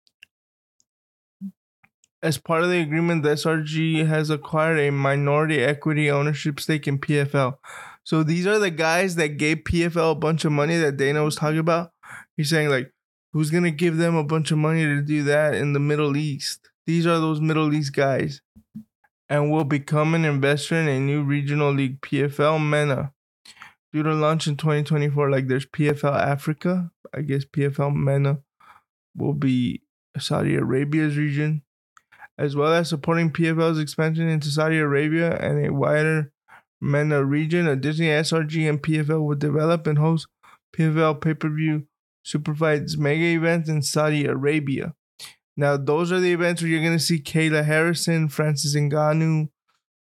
As 2.21 2.37
part 2.37 2.63
of 2.63 2.69
the 2.69 2.81
agreement, 2.81 3.23
the 3.23 3.29
SRG 3.29 4.05
has 4.05 4.29
acquired 4.29 4.79
a 4.79 4.91
minority 4.91 5.59
equity 5.59 6.11
ownership 6.11 6.59
stake 6.59 6.87
in 6.87 6.99
PFL. 6.99 7.55
So 8.03 8.23
these 8.23 8.45
are 8.45 8.59
the 8.59 8.69
guys 8.69 9.15
that 9.15 9.37
gave 9.37 9.57
PFL 9.57 10.11
a 10.11 10.15
bunch 10.15 10.43
of 10.43 10.51
money 10.51 10.77
that 10.77 10.97
Dana 10.97 11.23
was 11.23 11.35
talking 11.35 11.59
about. 11.59 11.91
He's 12.35 12.49
saying, 12.49 12.69
like, 12.69 12.91
who's 13.31 13.51
going 13.51 13.63
to 13.63 13.71
give 13.71 13.97
them 13.97 14.15
a 14.15 14.23
bunch 14.23 14.51
of 14.51 14.57
money 14.57 14.83
to 14.83 15.01
do 15.01 15.23
that 15.23 15.55
in 15.55 15.73
the 15.73 15.79
Middle 15.79 16.17
East? 16.17 16.69
These 16.85 17.07
are 17.07 17.19
those 17.19 17.39
Middle 17.39 17.73
East 17.73 17.93
guys. 17.93 18.41
And 19.29 19.49
will 19.49 19.63
become 19.63 20.13
an 20.13 20.25
investor 20.25 20.75
in 20.75 20.89
a 20.89 20.99
new 20.99 21.23
regional 21.23 21.71
league, 21.71 22.01
PFL 22.01 22.61
MENA 22.61 23.13
due 23.93 24.03
to 24.03 24.13
launch 24.13 24.47
in 24.47 24.57
2024. 24.57 25.29
Like 25.29 25.47
there's 25.47 25.65
PFL 25.65 26.17
Africa. 26.17 26.91
I 27.13 27.21
guess 27.21 27.45
PFL 27.45 27.95
MENA 27.95 28.39
will 29.15 29.33
be 29.33 29.81
Saudi 30.17 30.55
Arabia's 30.55 31.17
region, 31.17 31.63
as 32.37 32.55
well 32.55 32.73
as 32.73 32.89
supporting 32.89 33.31
PFL's 33.31 33.79
expansion 33.79 34.27
into 34.29 34.49
Saudi 34.49 34.77
Arabia 34.77 35.37
and 35.37 35.65
a 35.65 35.73
wider 35.73 36.31
MENA 36.79 37.23
region. 37.25 37.67
Additionally, 37.67 38.11
SRG 38.11 38.69
and 38.69 38.81
PFL 38.81 39.25
will 39.25 39.35
develop 39.35 39.87
and 39.87 39.97
host 39.97 40.27
PFL 40.75 41.21
pay 41.21 41.33
per 41.33 41.49
view 41.49 41.87
super 42.23 42.55
fights 42.55 42.97
mega 42.97 43.25
events 43.25 43.69
in 43.69 43.81
Saudi 43.81 44.25
Arabia. 44.25 44.93
Now, 45.57 45.77
those 45.77 46.11
are 46.11 46.19
the 46.19 46.31
events 46.31 46.61
where 46.61 46.71
you're 46.71 46.81
going 46.81 46.97
to 46.97 47.03
see 47.03 47.19
Kayla 47.19 47.65
Harrison, 47.65 48.29
Francis 48.29 48.75
Ngannou, 48.75 49.49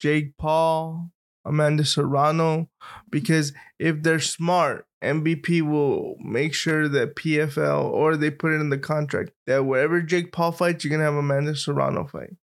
Jake 0.01 0.37
Paul, 0.37 1.11
Amanda 1.45 1.85
Serrano 1.85 2.69
because 3.09 3.53
if 3.79 4.03
they're 4.03 4.19
smart, 4.19 4.85
MVP 5.03 5.61
will 5.61 6.15
make 6.19 6.53
sure 6.53 6.87
that 6.89 7.15
PFL 7.15 7.85
or 7.85 8.17
they 8.17 8.29
put 8.29 8.51
it 8.51 8.59
in 8.59 8.69
the 8.69 8.77
contract 8.77 9.31
that 9.47 9.65
wherever 9.65 10.01
Jake 10.01 10.31
Paul 10.31 10.51
fights, 10.51 10.83
you're 10.83 10.91
gonna 10.91 11.03
have 11.03 11.13
Amanda 11.13 11.55
Serrano 11.55 12.05
fight. 12.05 12.35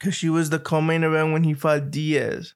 Cause 0.00 0.14
she 0.14 0.28
was 0.28 0.50
the 0.50 0.58
co-main 0.58 1.02
event 1.02 1.32
when 1.32 1.44
he 1.44 1.54
fought 1.54 1.90
Diaz. 1.90 2.54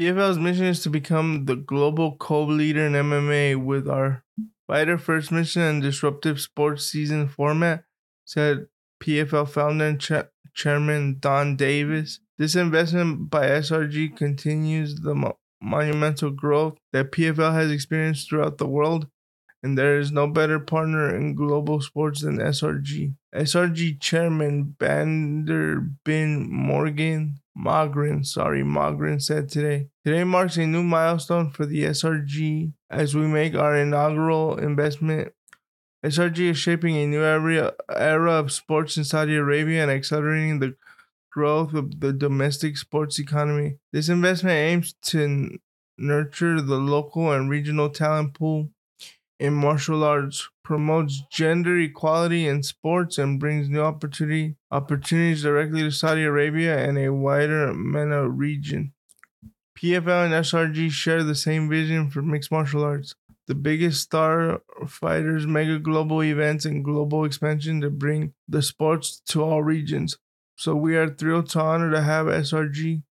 PFL's 0.00 0.38
mission 0.38 0.66
is 0.66 0.82
to 0.82 0.90
become 0.90 1.46
the 1.46 1.56
global 1.56 2.16
co-leader 2.16 2.86
in 2.86 2.92
MMA 2.92 3.64
with 3.64 3.88
our 3.88 4.24
fighter 4.66 4.98
first 4.98 5.30
mission 5.30 5.62
and 5.62 5.82
disruptive 5.82 6.40
sports 6.40 6.84
season 6.86 7.28
format, 7.28 7.84
said 8.24 8.66
PFL 9.02 9.48
founder 9.48 9.86
and 9.86 10.00
cha- 10.00 10.28
chairman 10.52 11.18
Donn 11.20 11.56
Davis. 11.56 12.20
This 12.36 12.56
investment 12.56 13.30
by 13.30 13.46
SRG 13.46 14.16
continues 14.16 14.96
the 14.96 15.14
mo- 15.14 15.38
monumental 15.60 16.30
growth 16.30 16.76
that 16.92 17.12
PFL 17.12 17.54
has 17.54 17.70
experienced 17.70 18.28
throughout 18.28 18.58
the 18.58 18.66
world, 18.66 19.06
and 19.62 19.78
there 19.78 19.98
is 19.98 20.10
no 20.10 20.26
better 20.26 20.58
partner 20.58 21.14
in 21.14 21.34
global 21.34 21.80
sports 21.80 22.22
than 22.22 22.38
SRG. 22.38 23.14
SRG 23.34 24.00
chairman 24.00 24.74
Bander 24.78 25.94
Bin 26.04 26.50
Morgan 26.50 27.40
Mogren, 27.56 28.26
sorry, 28.26 28.62
Mogren 28.62 29.22
said 29.22 29.48
today. 29.48 29.88
Today 30.04 30.24
marks 30.24 30.56
a 30.56 30.66
new 30.66 30.82
milestone 30.82 31.50
for 31.50 31.66
the 31.66 31.84
SRG 31.84 32.72
as 32.90 33.14
we 33.14 33.28
make 33.28 33.54
our 33.54 33.76
inaugural 33.76 34.58
investment. 34.58 35.32
SRG 36.04 36.50
is 36.50 36.58
shaping 36.58 36.96
a 36.96 37.06
new 37.06 37.22
era 37.22 38.32
of 38.32 38.52
sports 38.52 38.96
in 38.96 39.04
Saudi 39.04 39.36
Arabia 39.36 39.82
and 39.82 39.90
accelerating 39.90 40.58
the 40.58 40.74
growth 41.34 41.74
of 41.74 42.00
the 42.00 42.12
domestic 42.12 42.76
sports 42.76 43.18
economy. 43.18 43.78
This 43.92 44.08
investment 44.08 44.54
aims 44.54 44.94
to 45.06 45.58
nurture 45.98 46.60
the 46.60 46.76
local 46.76 47.32
and 47.32 47.50
regional 47.50 47.90
talent 47.90 48.34
pool 48.34 48.70
in 49.40 49.52
martial 49.52 50.04
arts, 50.04 50.48
promotes 50.62 51.22
gender 51.30 51.76
equality 51.78 52.46
in 52.46 52.62
sports, 52.62 53.18
and 53.18 53.40
brings 53.40 53.68
new 53.68 53.80
opportunity 53.80 54.54
opportunities 54.70 55.42
directly 55.42 55.82
to 55.82 55.90
Saudi 55.90 56.22
Arabia 56.22 56.78
and 56.78 56.96
a 56.96 57.12
wider 57.12 57.74
MENA 57.74 58.28
region. 58.28 58.92
PFL 59.76 60.26
and 60.26 60.34
SRG 60.34 60.90
share 60.92 61.24
the 61.24 61.34
same 61.34 61.68
vision 61.68 62.10
for 62.10 62.22
mixed 62.22 62.52
martial 62.52 62.84
arts. 62.84 63.16
The 63.48 63.56
biggest 63.56 64.00
star 64.00 64.62
fighters, 64.86 65.46
mega 65.48 65.80
global 65.80 66.22
events, 66.22 66.64
and 66.64 66.84
global 66.84 67.24
expansion 67.24 67.80
to 67.80 67.90
bring 67.90 68.32
the 68.48 68.62
sports 68.62 69.20
to 69.28 69.42
all 69.42 69.62
regions. 69.64 70.16
So 70.56 70.74
we 70.74 70.96
are 70.96 71.08
thrilled 71.08 71.48
to 71.50 71.60
honor 71.60 71.90
to 71.90 72.02
have 72.02 72.26
SRG 72.26 73.02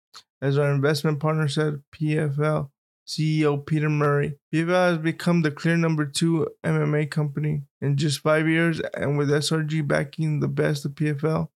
as 0.41 0.57
our 0.57 0.71
investment 0.71 1.19
partner, 1.19 1.47
said 1.47 1.81
PFL 1.93 2.69
CEO 3.05 3.65
Peter 3.65 3.89
Murray. 3.89 4.37
PFL 4.53 4.89
has 4.89 4.97
become 4.97 5.41
the 5.41 5.51
clear 5.51 5.77
number 5.77 6.05
two 6.05 6.47
MMA 6.63 7.09
company 7.11 7.63
in 7.81 7.97
just 7.97 8.19
five 8.19 8.47
years, 8.47 8.79
and 8.93 9.17
with 9.17 9.29
SRG 9.29 9.87
backing 9.87 10.39
the 10.39 10.47
best 10.47 10.85
of 10.85 10.93
PFL, 10.93 11.49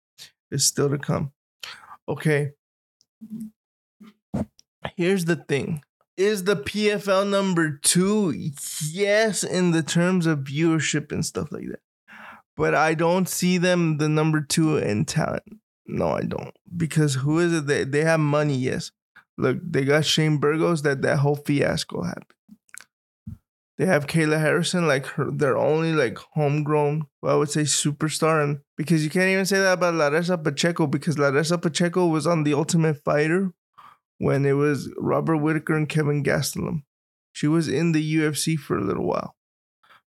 is 0.50 0.66
still 0.66 0.88
to 0.88 0.98
come. 0.98 1.32
Okay. 2.08 2.52
Here's 4.96 5.24
the 5.24 5.36
thing. 5.36 5.82
Is 6.16 6.44
the 6.44 6.56
PFL 6.56 7.28
number 7.28 7.78
two? 7.82 8.32
Yes, 8.90 9.42
in 9.42 9.72
the 9.72 9.82
terms 9.82 10.26
of 10.26 10.40
viewership 10.40 11.10
and 11.10 11.26
stuff 11.26 11.50
like 11.50 11.68
that. 11.68 11.80
But 12.56 12.74
I 12.74 12.94
don't 12.94 13.28
see 13.28 13.58
them 13.58 13.98
the 13.98 14.08
number 14.08 14.40
two 14.40 14.76
in 14.76 15.06
talent. 15.06 15.58
No, 15.86 16.08
I 16.08 16.22
don't. 16.22 16.54
Because 16.76 17.14
who 17.14 17.38
is 17.38 17.52
it? 17.52 17.66
They 17.66 17.84
they 17.84 18.02
have 18.02 18.20
money, 18.20 18.56
yes. 18.56 18.90
Look, 19.36 19.58
they 19.62 19.84
got 19.84 20.04
Shane 20.04 20.38
Burgos 20.38 20.82
that 20.82 21.02
that 21.02 21.18
whole 21.18 21.36
fiasco 21.36 22.02
happened. 22.02 22.26
They 23.76 23.86
have 23.86 24.06
Kayla 24.06 24.40
Harrison, 24.40 24.86
like 24.86 25.04
her, 25.06 25.30
their 25.32 25.56
only 25.56 25.92
like 25.92 26.16
homegrown, 26.34 27.08
well, 27.20 27.34
I 27.34 27.36
would 27.36 27.50
say 27.50 27.62
superstar, 27.62 28.42
and 28.42 28.60
because 28.76 29.02
you 29.02 29.10
can't 29.10 29.28
even 29.28 29.46
say 29.46 29.58
that 29.58 29.72
about 29.72 29.94
Larissa 29.94 30.38
Pacheco 30.38 30.86
because 30.86 31.18
Larissa 31.18 31.58
Pacheco 31.58 32.06
was 32.06 32.24
on 32.24 32.44
the 32.44 32.54
Ultimate 32.54 33.02
Fighter 33.02 33.52
when 34.18 34.46
it 34.46 34.52
was 34.52 34.92
Robert 34.96 35.38
Whitaker 35.38 35.76
and 35.76 35.88
Kelvin 35.88 36.22
Gastelum. 36.22 36.84
She 37.32 37.48
was 37.48 37.66
in 37.68 37.90
the 37.90 38.16
UFC 38.16 38.56
for 38.56 38.78
a 38.78 38.84
little 38.84 39.06
while, 39.06 39.34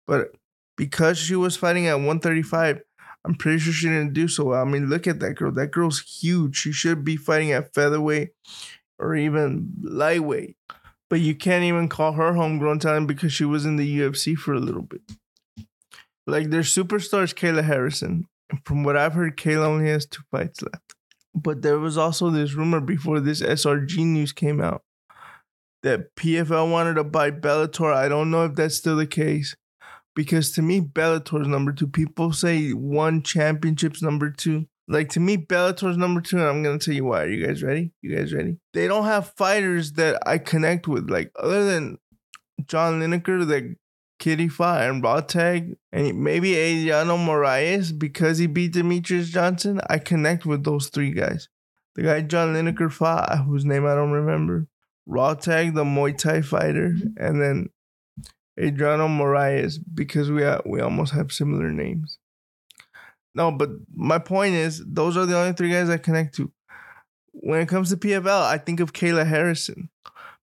but 0.06 0.32
because 0.76 1.18
she 1.18 1.36
was 1.36 1.56
fighting 1.56 1.88
at 1.88 1.94
135, 1.96 2.82
I'm 3.26 3.36
pretty 3.36 3.60
sure 3.60 3.74
she 3.74 3.88
didn't 3.88 4.14
do 4.14 4.28
so 4.28 4.46
well. 4.46 4.62
I 4.62 4.66
mean, 4.66 4.90
look 4.90 5.08
at 5.08 5.20
that 5.22 5.36
girl. 5.36 5.52
That 5.52 5.72
girl's 5.72 6.02
huge. 6.02 6.58
She 6.58 6.72
should 6.72 7.06
be 7.06 7.16
fighting 7.16 7.52
at 7.52 7.74
featherweight 7.74 8.32
or 9.00 9.16
even 9.16 9.74
lightweight. 9.82 10.58
But 11.10 11.22
you 11.22 11.36
can't 11.36 11.64
even 11.64 11.90
call 11.90 12.14
her 12.14 12.34
homegrown 12.34 12.80
talent 12.80 13.08
because 13.08 13.32
she 13.32 13.46
was 13.46 13.66
in 13.66 13.78
the 13.78 14.00
UFC 14.00 14.36
for 14.36 14.54
a 14.54 14.60
little 14.60 14.82
bit. 14.82 15.02
Like 16.26 16.50
their 16.50 16.62
superstars, 16.62 17.34
Kayla 17.34 17.64
Harrison. 17.64 18.28
from 18.66 18.84
what 18.84 18.98
I've 18.98 19.14
heard, 19.14 19.38
Kayla 19.38 19.66
only 19.66 19.90
has 19.90 20.06
two 20.06 20.24
fights 20.32 20.62
left. 20.62 20.94
But 21.36 21.62
there 21.62 21.80
was 21.80 21.98
also 21.98 22.30
this 22.30 22.54
rumor 22.54 22.80
before 22.80 23.20
this 23.20 23.42
SRG 23.42 23.98
news 24.06 24.32
came 24.32 24.62
out 24.62 24.84
that 25.82 26.16
PFL 26.16 26.72
wanted 26.72 26.96
to 26.96 27.04
buy 27.04 27.32
Bellator. 27.32 27.94
I 27.94 28.08
don't 28.08 28.32
know 28.32 28.46
if 28.46 28.56
that's 28.56 28.78
still 28.78 28.96
the 28.96 29.08
case 29.08 29.56
because 30.16 30.52
to 30.52 30.62
me, 30.62 30.80
Bellator's 30.80 31.48
number 31.48 31.72
two. 31.72 31.88
People 31.88 32.34
say 32.34 32.72
one 32.72 33.22
championship's 33.22 34.02
number 34.02 34.30
two. 34.30 34.68
Like 34.88 35.10
to 35.10 35.20
me, 35.20 35.38
Bellator's 35.38 35.98
number 35.98 36.22
two, 36.22 36.38
and 36.38 36.48
I'm 36.48 36.64
gonna 36.64 36.80
tell 36.80 36.94
you 36.94 37.06
why. 37.06 37.24
Are 37.24 37.30
you 37.30 37.46
guys 37.46 37.64
ready? 37.64 37.94
You 38.02 38.16
guys 38.16 38.34
ready? 38.34 38.58
They 38.74 38.88
don't 38.88 39.06
have 39.06 39.34
fighters 39.36 39.94
that 39.94 40.22
I 40.26 40.38
connect 40.38 40.88
with. 40.88 41.10
Like 41.10 41.32
other 41.38 41.66
than 41.66 41.98
John 42.68 43.00
Lineker, 43.00 43.48
that 43.48 43.76
Kitty 44.20 44.48
fought 44.48 44.84
and 44.84 45.04
Rodtang, 45.04 45.76
and 45.92 46.24
maybe 46.24 46.56
Adriano 46.56 47.18
Moraes 47.18 47.98
because 47.98 48.38
he 48.38 48.48
beat 48.48 48.74
Demetrious 48.74 49.26
Johnson. 49.26 49.82
I 49.90 49.98
connect 50.00 50.46
with 50.46 50.64
those 50.64 50.90
three 50.90 51.12
guys. 51.12 51.50
The 51.96 52.04
guy 52.04 52.22
John 52.22 52.54
Lineker 52.54 52.92
fought, 52.92 53.46
whose 53.46 53.66
name 53.66 53.86
I 53.86 53.96
don't 53.96 54.12
remember. 54.12 54.68
Rodtang, 55.08 55.76
the 55.76 55.84
Muay 55.84 56.18
Thai 56.18 56.42
fighter, 56.42 56.96
and 57.18 57.42
then 57.42 57.70
Adriano 58.60 59.08
Moraes 59.08 59.80
because 59.94 60.32
we 60.32 60.44
have, 60.44 60.62
we 60.66 60.82
almost 60.82 61.14
have 61.14 61.32
similar 61.32 61.72
names. 61.72 62.20
No, 63.36 63.52
but 63.52 63.70
my 63.94 64.20
point 64.20 64.54
is, 64.54 64.84
those 64.86 65.18
are 65.18 65.26
the 65.26 65.38
only 65.38 65.54
three 65.54 65.72
guys 65.72 65.90
I 65.90 65.98
connect 65.98 66.36
to. 66.36 66.52
When 67.32 67.62
it 67.62 67.68
comes 67.68 67.90
to 67.90 67.98
PFL, 67.98 68.44
I 68.44 68.60
think 68.60 68.80
of 68.80 68.94
Kayla 68.94 69.26
Harrison. 69.26 69.90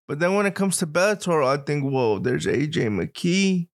But 0.08 0.18
then 0.18 0.34
when 0.34 0.46
it 0.46 0.56
comes 0.56 0.76
to 0.78 0.88
Bellator, 0.88 1.46
I 1.46 1.62
think, 1.62 1.84
whoa, 1.84 2.18
there's 2.18 2.46
AJ 2.46 2.88
McKee, 2.88 3.68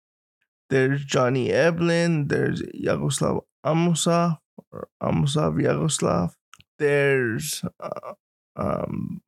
there's 0.69 1.06
Johnny 1.06 1.48
Eblen, 1.48 2.28
there's 2.28 2.62
Yagoslav 2.62 3.41
Amosov, 3.65 4.39
or 4.71 4.89
Amosov 5.02 5.62
Yagoslav, 5.62 6.34
there's 6.78 7.63
uh, 7.80 8.13
um, 8.58 9.21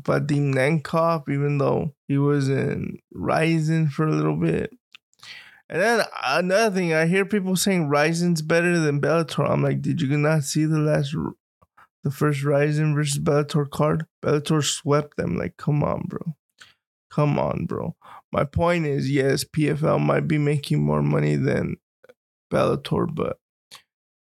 Vadim 0.00 0.54
Nemkov, 0.54 1.28
even 1.28 1.58
though 1.58 1.94
he 2.08 2.18
was 2.18 2.48
in 2.48 2.98
Rizin 3.12 3.88
for 3.88 4.06
a 4.06 4.14
little 4.14 4.36
bit. 4.36 4.70
And 5.68 5.80
then 5.80 6.04
another 6.22 6.74
thing, 6.74 6.92
I 6.92 7.06
hear 7.06 7.24
people 7.24 7.56
saying 7.56 7.88
Rizin's 7.88 8.42
better 8.42 8.78
than 8.78 9.00
Bellator. 9.00 9.48
I'm 9.48 9.62
like, 9.62 9.80
did 9.80 10.00
you 10.00 10.16
not 10.18 10.44
see 10.44 10.66
the 10.66 10.78
last, 10.78 11.14
the 12.02 12.10
first 12.10 12.42
Rizin 12.42 12.94
versus 12.94 13.18
Bellator 13.18 13.68
card? 13.70 14.06
Bellator 14.22 14.62
swept 14.62 15.16
them. 15.16 15.36
Like, 15.36 15.56
come 15.56 15.82
on, 15.82 16.04
bro. 16.06 16.34
Come 17.10 17.38
on, 17.38 17.64
bro. 17.66 17.96
My 18.32 18.44
point 18.44 18.86
is, 18.86 19.10
yes, 19.10 19.44
PFL 19.44 20.00
might 20.00 20.28
be 20.28 20.38
making 20.38 20.82
more 20.82 21.02
money 21.02 21.36
than 21.36 21.76
Bellator, 22.52 23.12
but 23.12 23.38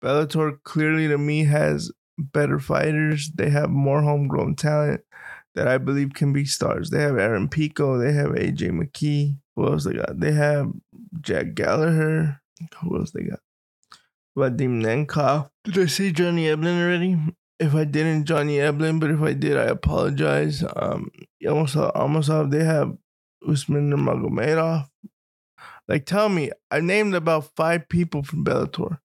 Bellator 0.02 0.62
clearly 0.62 1.08
to 1.08 1.18
me 1.18 1.44
has 1.44 1.90
better 2.18 2.58
fighters. 2.58 3.30
They 3.34 3.50
have 3.50 3.70
more 3.70 4.02
homegrown 4.02 4.54
talent 4.56 5.02
that 5.56 5.66
I 5.66 5.78
believe 5.78 6.14
can 6.14 6.32
be 6.32 6.44
stars. 6.44 6.90
They 6.90 7.00
have 7.00 7.18
Aaron 7.18 7.48
Pico. 7.48 7.98
They 7.98 8.12
have 8.12 8.30
AJ 8.30 8.70
McKee. 8.70 9.38
Who 9.56 9.66
else 9.66 9.84
they 9.84 9.94
got? 9.94 10.20
They 10.20 10.32
have 10.32 10.70
Jack 11.20 11.54
Gallagher. 11.54 12.40
Who 12.82 12.98
else 12.98 13.10
they 13.10 13.22
got? 13.22 13.40
Vadim 14.36 14.82
Nemkov. 14.82 15.50
Did 15.64 15.78
I 15.78 15.86
say 15.86 16.12
Johnny 16.12 16.44
Eblen 16.44 16.82
already? 16.82 17.18
If 17.58 17.74
I 17.74 17.84
didn't, 17.84 18.26
Johnny 18.26 18.58
Eblen, 18.58 19.00
but 19.00 19.10
if 19.10 19.20
I 19.22 19.32
did, 19.32 19.56
I 19.56 19.64
apologize. 19.64 20.62
Um, 20.76 21.10
almost, 21.48 21.74
almost 21.74 22.28
have 22.28 22.50
they 22.50 22.62
have 22.62 22.94
Usman 23.48 23.90
Nurmagomedov. 23.90 24.88
Like, 25.88 26.04
tell 26.04 26.28
me, 26.28 26.50
I 26.70 26.80
named 26.80 27.14
about 27.14 27.54
five 27.56 27.88
people 27.88 28.22
from 28.22 28.44
Bellator. 28.44 28.98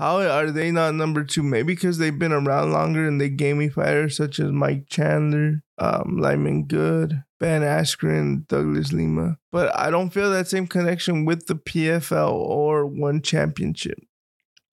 How 0.00 0.22
are 0.22 0.50
they 0.50 0.70
not 0.70 0.94
number 0.94 1.24
two? 1.24 1.42
Maybe 1.42 1.74
because 1.74 1.98
they've 1.98 2.18
been 2.18 2.32
around 2.32 2.72
longer 2.72 3.06
and 3.06 3.20
they 3.20 3.28
fighters 3.68 4.16
such 4.16 4.40
as 4.40 4.50
Mike 4.50 4.88
Chandler, 4.88 5.62
um, 5.76 6.16
Lyman 6.16 6.64
Good, 6.64 7.22
Ben 7.38 7.60
Askren, 7.60 8.48
Douglas 8.48 8.94
Lima. 8.94 9.36
But 9.52 9.78
I 9.78 9.90
don't 9.90 10.08
feel 10.08 10.30
that 10.30 10.48
same 10.48 10.66
connection 10.66 11.26
with 11.26 11.48
the 11.48 11.54
PFL 11.54 12.32
or 12.32 12.86
one 12.86 13.20
championship. 13.20 13.98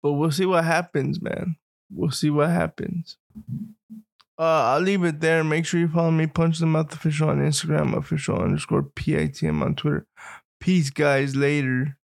But 0.04 0.14
we'll 0.14 0.30
see 0.30 0.46
what 0.46 0.64
happens, 0.64 1.20
man. 1.20 1.56
We'll 1.92 2.12
see 2.12 2.30
what 2.30 2.52
happens. 2.52 3.18
Uh, 4.38 4.76
I'll 4.76 4.80
leave 4.80 5.04
it 5.04 5.22
there. 5.22 5.44
Make 5.44 5.66
sure 5.66 5.80
you 5.80 5.88
follow 5.88 6.12
me, 6.12 6.28
Punch 6.28 6.60
the 6.60 6.68
Mouth 6.68 6.94
Official 6.94 7.30
on 7.30 7.40
Instagram, 7.40 7.98
official 7.98 8.40
underscore 8.40 8.84
PITM 8.84 9.64
on 9.64 9.74
Twitter. 9.74 10.06
Peace, 10.60 10.92
guys. 10.92 11.36
Later. 11.36 11.98